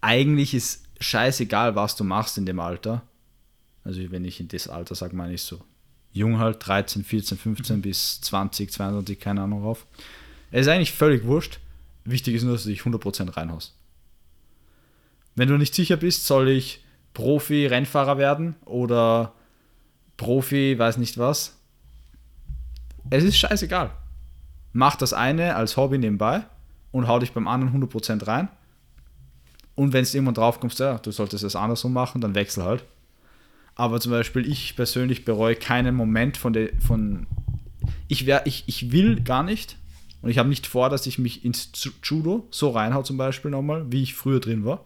eigentlich 0.00 0.52
ist 0.54 0.84
scheißegal, 1.00 1.74
was 1.76 1.96
du 1.96 2.04
machst 2.04 2.36
in 2.36 2.44
dem 2.46 2.60
Alter. 2.60 3.02
Also 3.84 4.00
wenn 4.10 4.24
ich 4.24 4.38
in 4.40 4.48
das 4.48 4.68
Alter 4.68 4.94
sage, 4.94 5.16
meine 5.16 5.34
ich 5.34 5.42
so 5.42 5.64
jung 6.12 6.38
halt, 6.38 6.66
13, 6.66 7.04
14, 7.04 7.38
15 7.38 7.82
bis 7.82 8.20
20, 8.20 8.70
22, 8.70 9.18
keine 9.18 9.42
Ahnung 9.42 9.62
rauf. 9.62 9.86
Es 10.50 10.62
ist 10.62 10.68
eigentlich 10.68 10.92
völlig 10.92 11.24
wurscht. 11.24 11.58
Wichtig 12.04 12.34
ist 12.34 12.42
nur, 12.42 12.54
dass 12.54 12.64
du 12.64 12.70
dich 12.70 12.82
100% 12.82 13.36
reinhaust. 13.36 13.74
Wenn 15.34 15.48
du 15.48 15.56
nicht 15.56 15.74
sicher 15.74 15.96
bist, 15.96 16.26
soll 16.26 16.48
ich 16.48 16.84
Profi-Rennfahrer 17.14 18.18
werden 18.18 18.56
oder 18.64 19.32
Profi, 20.16 20.78
weiß 20.78 20.98
nicht 20.98 21.18
was. 21.18 21.58
Es 23.10 23.24
ist 23.24 23.36
scheißegal. 23.36 23.90
Mach 24.72 24.96
das 24.96 25.12
eine 25.12 25.56
als 25.56 25.76
Hobby 25.76 25.98
nebenbei 25.98 26.44
und 26.90 27.08
hau 27.08 27.18
dich 27.18 27.32
beim 27.32 27.48
anderen 27.48 27.82
100% 27.82 28.26
rein. 28.26 28.48
Und 29.74 29.92
wenn 29.92 30.02
es 30.02 30.14
irgendwann 30.14 30.34
drauf 30.34 30.60
kommst, 30.60 30.78
ja, 30.80 30.98
du 30.98 31.10
solltest 31.10 31.44
es 31.44 31.56
andersrum 31.56 31.92
machen, 31.92 32.20
dann 32.20 32.34
wechsel 32.34 32.64
halt. 32.64 32.84
Aber 33.74 34.00
zum 34.00 34.12
Beispiel, 34.12 34.46
ich 34.46 34.76
persönlich 34.76 35.24
bereue 35.24 35.56
keinen 35.56 35.94
Moment 35.94 36.36
von 36.36 36.52
der, 36.52 36.70
von, 36.80 37.26
ich, 38.08 38.26
wär, 38.26 38.46
ich, 38.46 38.64
ich 38.66 38.92
will 38.92 39.20
gar 39.22 39.42
nicht 39.42 39.76
und 40.20 40.30
ich 40.30 40.38
habe 40.38 40.48
nicht 40.48 40.66
vor, 40.66 40.90
dass 40.90 41.06
ich 41.06 41.18
mich 41.18 41.44
ins 41.44 41.70
Judo 42.02 42.46
so 42.50 42.70
reinhau 42.70 43.02
zum 43.02 43.16
Beispiel 43.16 43.50
nochmal, 43.50 43.90
wie 43.90 44.02
ich 44.02 44.14
früher 44.14 44.40
drin 44.40 44.64
war. 44.64 44.84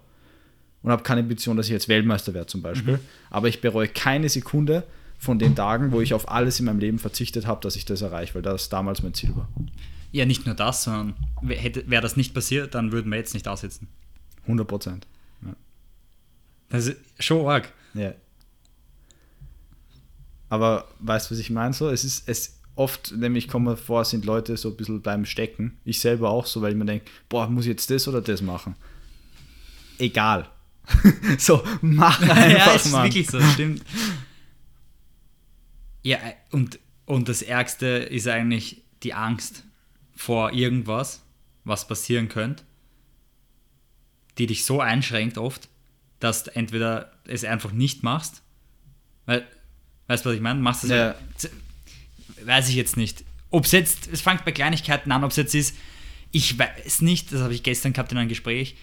Und 0.83 0.93
habe 0.93 1.03
keine 1.03 1.21
Ambition, 1.21 1.57
dass 1.57 1.67
ich 1.67 1.73
jetzt 1.73 1.89
Weltmeister 1.89 2.33
werde 2.33 2.47
zum 2.47 2.63
Beispiel. 2.63 3.01
Aber 3.29 3.49
ich 3.49 3.61
bereue 3.61 3.89
keine 3.89 4.29
Sekunde 4.29 4.85
von 5.19 5.39
den 5.39 5.57
Tagen, 5.57 5.91
wo 5.91 6.01
ich 6.01 6.15
auf 6.15 6.31
alles 6.31 6.61
in 6.61 6.67
meinem 6.67 6.79
Leben 6.79 6.99
verzichtet 6.99 7.47
habe, 7.47 7.61
dass 7.61 7.75
ich 7.75 7.85
das 7.85 8.03
erreiche, 8.03 8.35
weil 8.35 8.43
das 8.43 8.69
damals 8.69 9.03
mein 9.03 9.13
Ziel 9.13 9.35
war. 9.35 9.49
Ja, 10.13 10.25
nicht 10.27 10.47
nur 10.47 10.55
das, 10.55 10.85
sondern 10.85 11.15
wäre 11.43 12.01
das 12.01 12.17
nicht 12.17 12.35
passiert, 12.35 12.75
dann 12.75 12.93
würden 12.93 13.11
wir 13.11 13.19
jetzt 13.19 13.35
nicht 13.35 13.47
da 13.47 13.57
sitzen. 13.57 13.89
100 14.43 14.67
Prozent. 14.67 15.07
Das 16.69 16.87
ist 16.87 16.99
schon 17.19 17.47
arg. 17.47 17.73
Ja. 17.95 18.13
Aber 20.49 20.87
weißt 21.01 21.31
du, 21.31 21.35
was 21.35 21.41
ich 21.41 21.51
meine? 21.51 21.73
So, 21.73 21.89
es 21.89 22.05
ist 22.05 22.29
es 22.29 22.61
oft, 22.77 23.13
nämlich 23.13 23.49
kommt 23.49 23.67
mir 23.67 23.77
vor, 23.77 24.05
sind 24.05 24.25
Leute 24.25 24.57
so 24.57 24.71
ein 24.71 24.77
bisschen 24.77 25.03
beim 25.03 25.25
Stecken. 25.25 25.79
Ich 25.85 26.01
selber 26.01 26.31
auch 26.31 26.47
so, 26.47 26.63
weil 26.63 26.73
ich 26.73 26.79
mir 26.79 26.85
denke, 26.85 27.07
boah, 27.29 27.49
muss 27.49 27.65
ich 27.65 27.71
jetzt 27.71 27.91
das 27.91 28.07
oder 28.07 28.21
das 28.21 28.43
machen? 28.43 28.77
Egal. 29.99 30.49
so, 31.39 31.65
mach 31.81 32.21
einfach, 32.23 32.49
ja, 32.51 32.75
es 32.75 32.87
ist 32.87 32.93
Mann. 32.93 33.05
wirklich 33.05 33.27
so, 33.27 33.41
stimmt. 33.41 33.83
Ja, 36.03 36.19
und, 36.53 36.79
und 37.07 37.29
das 37.29 37.43
Ärgste 37.43 37.87
ist 37.87 38.29
eigentlich 38.29 38.85
die 39.03 39.15
Angst 39.15 39.65
vor 40.15 40.53
irgendwas, 40.53 41.23
was 41.65 41.89
passieren 41.89 42.29
könnte, 42.29 42.63
die 44.39 44.47
dich 44.47 44.65
so 44.65 44.81
einschränkt 44.81 45.39
oft, 45.39 45.69
dass 46.21 46.45
du 46.45 46.55
entweder 46.55 47.13
es 47.25 47.43
einfach 47.43 47.73
nicht 47.73 48.03
machst, 48.03 48.43
weil, 49.25 49.47
weißt 50.09 50.25
du, 50.25 50.29
was 50.31 50.37
ich 50.37 50.43
meine? 50.43 50.61
Machst 50.61 50.85
es, 50.85 50.91
Ja. 50.91 51.15
weiß 52.45 52.69
ich 52.69 52.75
jetzt 52.75 52.97
nicht. 52.97 53.25
Ob 53.51 53.65
es 53.65 53.73
jetzt, 53.73 54.09
es 54.13 54.21
fängt 54.21 54.45
bei 54.45 54.53
Kleinigkeiten 54.53 55.11
an, 55.13 55.25
ob 55.25 55.31
es 55.31 55.37
jetzt 55.37 55.55
ist, 55.55 55.77
ich 56.33 56.59
weiß 56.59 57.01
nicht, 57.03 57.33
das 57.33 57.41
habe 57.41 57.55
ich 57.55 57.63
gestern 57.63 57.93
gehabt 57.93 58.13
in 58.13 58.19
einem 58.19 58.29
Gespräch, 58.29 58.77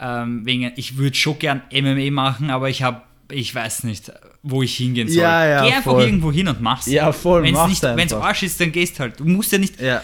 ähm, 0.00 0.44
wegen, 0.44 0.72
ich 0.76 0.96
würde 0.96 1.16
schon 1.16 1.38
gern 1.38 1.62
MMA 1.72 2.10
machen, 2.10 2.50
aber 2.50 2.68
ich 2.68 2.82
habe, 2.82 3.02
ich 3.30 3.54
weiß 3.54 3.84
nicht, 3.84 4.10
wo 4.42 4.62
ich 4.62 4.76
hingehen 4.76 5.08
soll. 5.08 5.22
Ja, 5.22 5.46
ja, 5.46 5.64
Geh 5.66 5.72
einfach 5.74 5.92
voll. 5.92 6.04
irgendwo 6.04 6.32
hin 6.32 6.48
und 6.48 6.60
mach's. 6.60 6.86
Ja, 6.86 7.12
voll, 7.12 7.42
Wenn's 7.44 7.54
mach's 7.56 7.68
nicht, 7.70 7.82
wenn's 7.82 8.12
einfach. 8.12 8.26
Arsch 8.26 8.42
ist, 8.42 8.60
dann 8.60 8.72
gehst 8.72 8.98
halt. 8.98 9.20
Du 9.20 9.24
musst 9.24 9.52
ja 9.52 9.58
nicht, 9.58 9.80
Ja, 9.80 10.02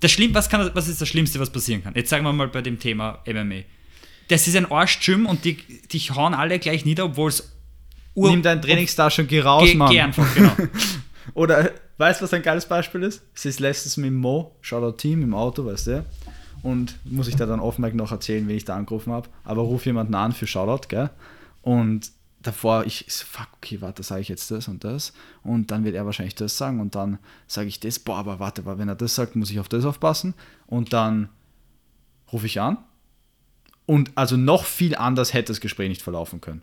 das 0.00 0.12
Schlimm, 0.12 0.32
was, 0.32 0.48
kann, 0.48 0.70
was 0.74 0.88
ist 0.88 1.00
das 1.00 1.08
Schlimmste, 1.08 1.38
was 1.40 1.50
passieren 1.50 1.82
kann? 1.82 1.92
Jetzt 1.94 2.08
sagen 2.10 2.24
wir 2.24 2.32
mal 2.32 2.48
bei 2.48 2.62
dem 2.62 2.78
Thema 2.78 3.22
MMA. 3.26 3.62
Das 4.28 4.46
ist 4.46 4.56
ein 4.56 4.70
Arsch-Gym 4.70 5.26
und 5.26 5.44
die, 5.44 5.56
die 5.90 5.98
hauen 6.00 6.34
alle 6.34 6.58
gleich 6.58 6.84
nieder, 6.84 7.04
obwohl 7.06 7.30
es 7.30 7.52
Ur- 8.18 8.30
nimm 8.30 8.42
deinen 8.42 8.60
Trainingstasche 8.62 9.22
und 9.22 9.28
geh 9.28 9.40
raus, 9.40 9.64
Geh, 9.64 9.74
Mann. 9.76 9.90
geh 9.90 10.00
einfach, 10.00 10.34
genau. 10.34 10.52
Oder 11.34 11.70
weißt 11.98 12.20
du, 12.20 12.24
was 12.24 12.32
ein 12.34 12.42
geiles 12.42 12.66
Beispiel 12.66 13.02
ist? 13.02 13.22
Es 13.34 13.44
ist 13.46 13.60
letztens 13.60 13.96
mit 13.96 14.12
Mo, 14.12 14.56
Shoutout 14.60 14.96
Team, 14.96 15.22
im 15.22 15.34
Auto, 15.34 15.64
weißt 15.64 15.86
du? 15.88 16.04
und 16.62 16.98
muss 17.04 17.28
ich 17.28 17.36
da 17.36 17.46
dann 17.46 17.60
offen 17.60 17.84
noch 17.96 18.10
erzählen, 18.10 18.48
wen 18.48 18.56
ich 18.56 18.64
da 18.64 18.74
angerufen 18.74 19.12
habe. 19.12 19.28
Aber 19.44 19.62
ruf 19.62 19.86
jemanden 19.86 20.16
an 20.16 20.32
für 20.32 20.48
Shoutout, 20.48 20.88
gell? 20.88 21.08
Und 21.62 22.10
davor, 22.42 22.84
ich 22.84 23.04
so, 23.08 23.24
fuck, 23.30 23.46
okay, 23.58 23.80
warte, 23.80 24.02
sage 24.02 24.22
ich 24.22 24.28
jetzt 24.28 24.50
das 24.50 24.66
und 24.66 24.82
das. 24.82 25.12
Und 25.44 25.70
dann 25.70 25.84
wird 25.84 25.94
er 25.94 26.04
wahrscheinlich 26.04 26.34
das 26.34 26.56
sagen. 26.58 26.80
Und 26.80 26.96
dann 26.96 27.18
sage 27.46 27.68
ich 27.68 27.78
das, 27.78 28.00
boah, 28.00 28.16
aber 28.18 28.40
warte, 28.40 28.66
weil 28.66 28.76
wenn 28.78 28.88
er 28.88 28.96
das 28.96 29.14
sagt, 29.14 29.36
muss 29.36 29.50
ich 29.52 29.60
auf 29.60 29.68
das 29.68 29.84
aufpassen. 29.84 30.34
Und 30.66 30.92
dann 30.92 31.28
rufe 32.32 32.46
ich 32.46 32.60
an. 32.60 32.78
Und 33.86 34.10
also 34.16 34.36
noch 34.36 34.64
viel 34.64 34.96
anders 34.96 35.32
hätte 35.34 35.52
das 35.52 35.60
Gespräch 35.60 35.88
nicht 35.88 36.02
verlaufen 36.02 36.40
können. 36.40 36.62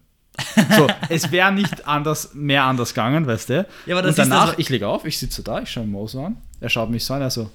So, 0.76 0.88
es 1.10 1.32
wäre 1.32 1.52
nicht 1.52 1.88
anders, 1.88 2.32
mehr 2.34 2.64
anders 2.64 2.90
gegangen, 2.94 3.26
weißt 3.28 3.50
du? 3.50 3.68
Ja, 3.86 3.96
aber 3.96 4.02
das 4.08 4.18
und 4.20 4.30
danach, 4.30 4.50
das- 4.52 4.60
ich 4.60 4.70
lege 4.70 4.88
auf, 4.88 5.06
ich 5.06 5.18
sitze 5.18 5.44
da, 5.44 5.62
ich 5.62 5.70
schaue 5.70 5.86
Mo 5.86 6.08
so 6.08 6.24
an, 6.26 6.38
er 6.60 6.70
schaut 6.70 6.90
mich 6.90 7.04
so 7.06 7.14
an, 7.14 7.22
er 7.22 7.30
so, 7.30 7.50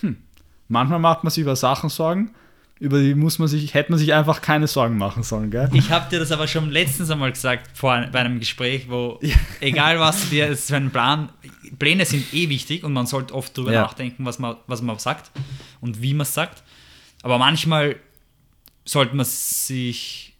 hm, 0.00 0.16
manchmal 0.68 0.98
macht 0.98 1.24
man 1.24 1.30
sich 1.30 1.42
über 1.42 1.56
Sachen 1.56 1.90
Sorgen, 1.90 2.30
über 2.80 2.98
die 3.00 3.14
muss 3.14 3.38
man 3.38 3.46
sich, 3.48 3.72
hätte 3.72 3.92
man 3.92 3.98
sich 3.98 4.12
einfach 4.12 4.40
keine 4.42 4.66
Sorgen 4.66 4.98
machen 4.98 5.22
sollen, 5.22 5.50
gell? 5.50 5.70
Ich 5.72 5.90
habe 5.90 6.10
dir 6.10 6.18
das 6.18 6.32
aber 6.32 6.48
schon 6.48 6.70
letztens 6.70 7.08
einmal 7.10 7.30
gesagt, 7.32 7.70
vor, 7.76 8.04
bei 8.10 8.18
einem 8.18 8.40
Gespräch, 8.40 8.86
wo 8.90 9.20
egal 9.60 10.00
was 10.00 10.22
du 10.24 10.26
dir, 10.30 10.48
es 10.50 10.64
ist 10.64 10.72
ein 10.72 10.90
Plan, 10.90 11.28
Pläne 11.78 12.04
sind 12.04 12.34
eh 12.34 12.48
wichtig 12.48 12.82
und 12.84 12.92
man 12.92 13.06
sollte 13.06 13.32
oft 13.34 13.56
drüber 13.56 13.72
Ja. 13.72 13.82
nachdenken, 13.82 14.24
was 14.26 14.38
man, 14.40 14.56
was 14.66 14.82
man 14.82 14.98
sagt 14.98 15.30
und 15.80 16.02
wie 16.02 16.14
man 16.14 16.22
es 16.22 16.34
sagt. 16.34 16.62
Aber 17.22 17.38
manchmal 17.38 17.96
sollte 18.84 19.14
man 19.16 19.24
sich, 19.24 20.33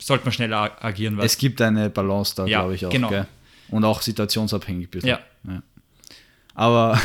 sollte 0.00 0.24
man 0.24 0.32
schneller 0.32 0.56
ag- 0.62 0.84
agieren, 0.84 1.16
weil 1.16 1.26
Es 1.26 1.38
gibt 1.38 1.60
eine 1.62 1.90
Balance 1.90 2.34
da, 2.34 2.46
Ja, 2.46 2.60
glaube 2.60 2.74
ich 2.74 2.86
auch, 2.86 2.90
genau. 2.90 3.08
gell? 3.08 3.26
Und 3.68 3.84
auch 3.84 4.02
situationsabhängig 4.02 4.88
ein 4.88 4.90
bisschen. 4.90 5.08
Ja. 5.10 5.20
Aber, 6.54 7.00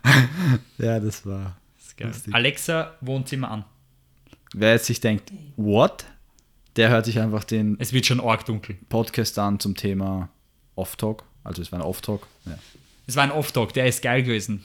ja, 0.78 0.98
das 1.00 1.24
war, 1.26 1.56
Das. 1.98 2.22
Alexa, 2.32 2.94
Wohnzimmer 3.02 3.50
an. 3.50 3.64
wer 4.54 4.72
jetzt 4.72 4.86
sich 4.86 5.00
denkt, 5.00 5.30
what? 5.56 6.06
Der 6.76 6.88
hört 6.88 7.04
sich 7.04 7.18
einfach 7.20 7.44
den 7.44 7.76
Es 7.78 7.92
wird 7.92 8.06
schon 8.06 8.20
arg 8.20 8.44
dunkel. 8.46 8.76
Podcast 8.88 9.38
an 9.38 9.60
zum 9.60 9.74
Thema 9.76 10.28
Off-Talk. 10.76 11.24
Also 11.44 11.60
es 11.62 11.70
war 11.72 11.80
ein 11.80 11.84
Off-Talk. 11.84 12.26
Ja. 12.46 12.58
Es 13.06 13.16
war 13.16 13.24
ein 13.24 13.32
Off-Talk, 13.32 13.72
der 13.74 13.86
ist 13.86 14.02
geil 14.02 14.22
gewesen. 14.22 14.64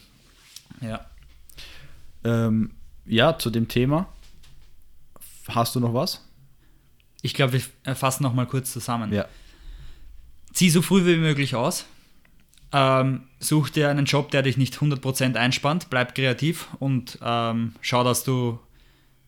Ja. 0.81 1.05
Ähm, 2.23 2.71
ja, 3.05 3.37
zu 3.37 3.49
dem 3.49 3.67
Thema. 3.67 4.07
Hast 5.49 5.75
du 5.75 5.79
noch 5.79 5.93
was? 5.93 6.24
Ich 7.21 7.33
glaube, 7.33 7.53
wir 7.53 7.95
fassen 7.95 8.23
noch 8.23 8.33
mal 8.33 8.45
kurz 8.45 8.71
zusammen. 8.71 9.11
Ja. 9.11 9.27
Zieh 10.53 10.69
so 10.69 10.81
früh 10.81 11.05
wie 11.05 11.17
möglich 11.17 11.55
aus. 11.55 11.85
Ähm, 12.71 13.23
such 13.39 13.69
dir 13.69 13.89
einen 13.89 14.05
Job, 14.05 14.31
der 14.31 14.41
dich 14.41 14.57
nicht 14.57 14.75
100% 14.75 15.35
einspannt. 15.35 15.89
Bleib 15.89 16.15
kreativ 16.15 16.67
und 16.79 17.19
ähm, 17.21 17.73
schau, 17.81 18.03
dass 18.03 18.23
du 18.23 18.59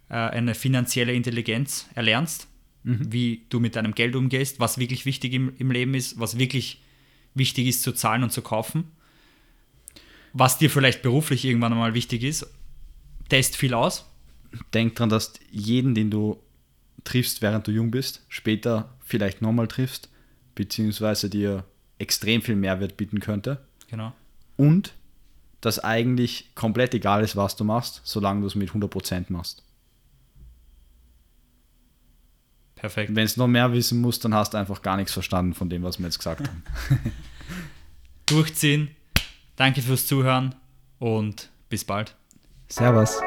äh, 0.10 0.16
eine 0.16 0.54
finanzielle 0.54 1.14
Intelligenz 1.14 1.88
erlernst, 1.96 2.48
wie 2.84 3.46
du 3.50 3.60
mit 3.60 3.76
deinem 3.76 3.94
Geld 3.94 4.16
umgehst, 4.16 4.62
was 4.62 4.78
wirklich 4.78 5.06
wichtig 5.06 5.34
im, 5.34 5.54
im 5.58 5.72
Leben 5.72 5.94
ist, 5.94 6.20
was 6.20 6.40
wirklich 6.40 6.82
wichtig 7.34 7.68
ist 7.68 7.84
zu 7.84 7.92
zahlen 7.92 8.24
und 8.24 8.32
zu 8.32 8.42
kaufen. 8.42 8.86
Was 10.32 10.58
dir 10.58 10.70
vielleicht 10.70 11.02
beruflich 11.02 11.44
irgendwann 11.44 11.74
einmal 11.74 11.94
wichtig 11.94 12.24
ist. 12.24 12.50
Test 13.28 13.58
viel 13.58 13.74
aus. 13.74 14.10
Denk 14.74 14.96
dran, 14.96 15.10
dass 15.10 15.34
jeden, 15.52 15.96
den 15.96 16.10
du 16.10 16.42
triffst, 17.08 17.42
während 17.42 17.68
du 17.68 17.72
jung 17.72 17.92
bist, 17.92 18.26
später 18.30 18.90
vielleicht 19.00 19.42
nochmal 19.42 19.68
triffst, 19.68 20.10
beziehungsweise 20.56 21.30
dir 21.30 21.64
extrem 21.98 22.42
viel 22.42 22.56
Mehrwert 22.56 22.98
bieten 22.98 23.20
könnte. 23.20 23.60
Genau. 23.90 24.14
Und 24.56 24.94
dass 25.62 25.80
eigentlich 25.80 26.54
komplett 26.56 26.94
egal 26.94 27.24
ist, 27.24 27.36
was 27.36 27.56
du 27.56 27.64
machst, 27.64 28.02
solange 28.04 28.42
du 28.42 28.48
es 28.48 28.56
mit 28.56 28.70
100% 28.72 29.26
machst. 29.30 29.64
Perfekt. 32.76 33.16
Wenn 33.16 33.26
es 33.26 33.38
noch 33.38 33.48
mehr 33.48 33.74
wissen 33.74 34.00
musst, 34.02 34.24
dann 34.24 34.36
hast 34.36 34.54
du 34.54 34.58
einfach 34.58 34.84
gar 34.84 34.98
nichts 34.98 35.12
verstanden 35.12 35.56
von 35.56 35.70
dem, 35.70 35.82
was 35.82 35.98
wir 35.98 36.06
jetzt 36.06 36.20
gesagt 36.20 36.48
haben. 36.48 36.64
Durchziehen. 38.28 38.92
Danke 39.56 39.82
fürs 39.82 40.06
Zuhören 40.06 40.54
und 41.00 41.50
bis 41.70 41.84
bald. 41.84 42.16
Servus. 42.68 43.20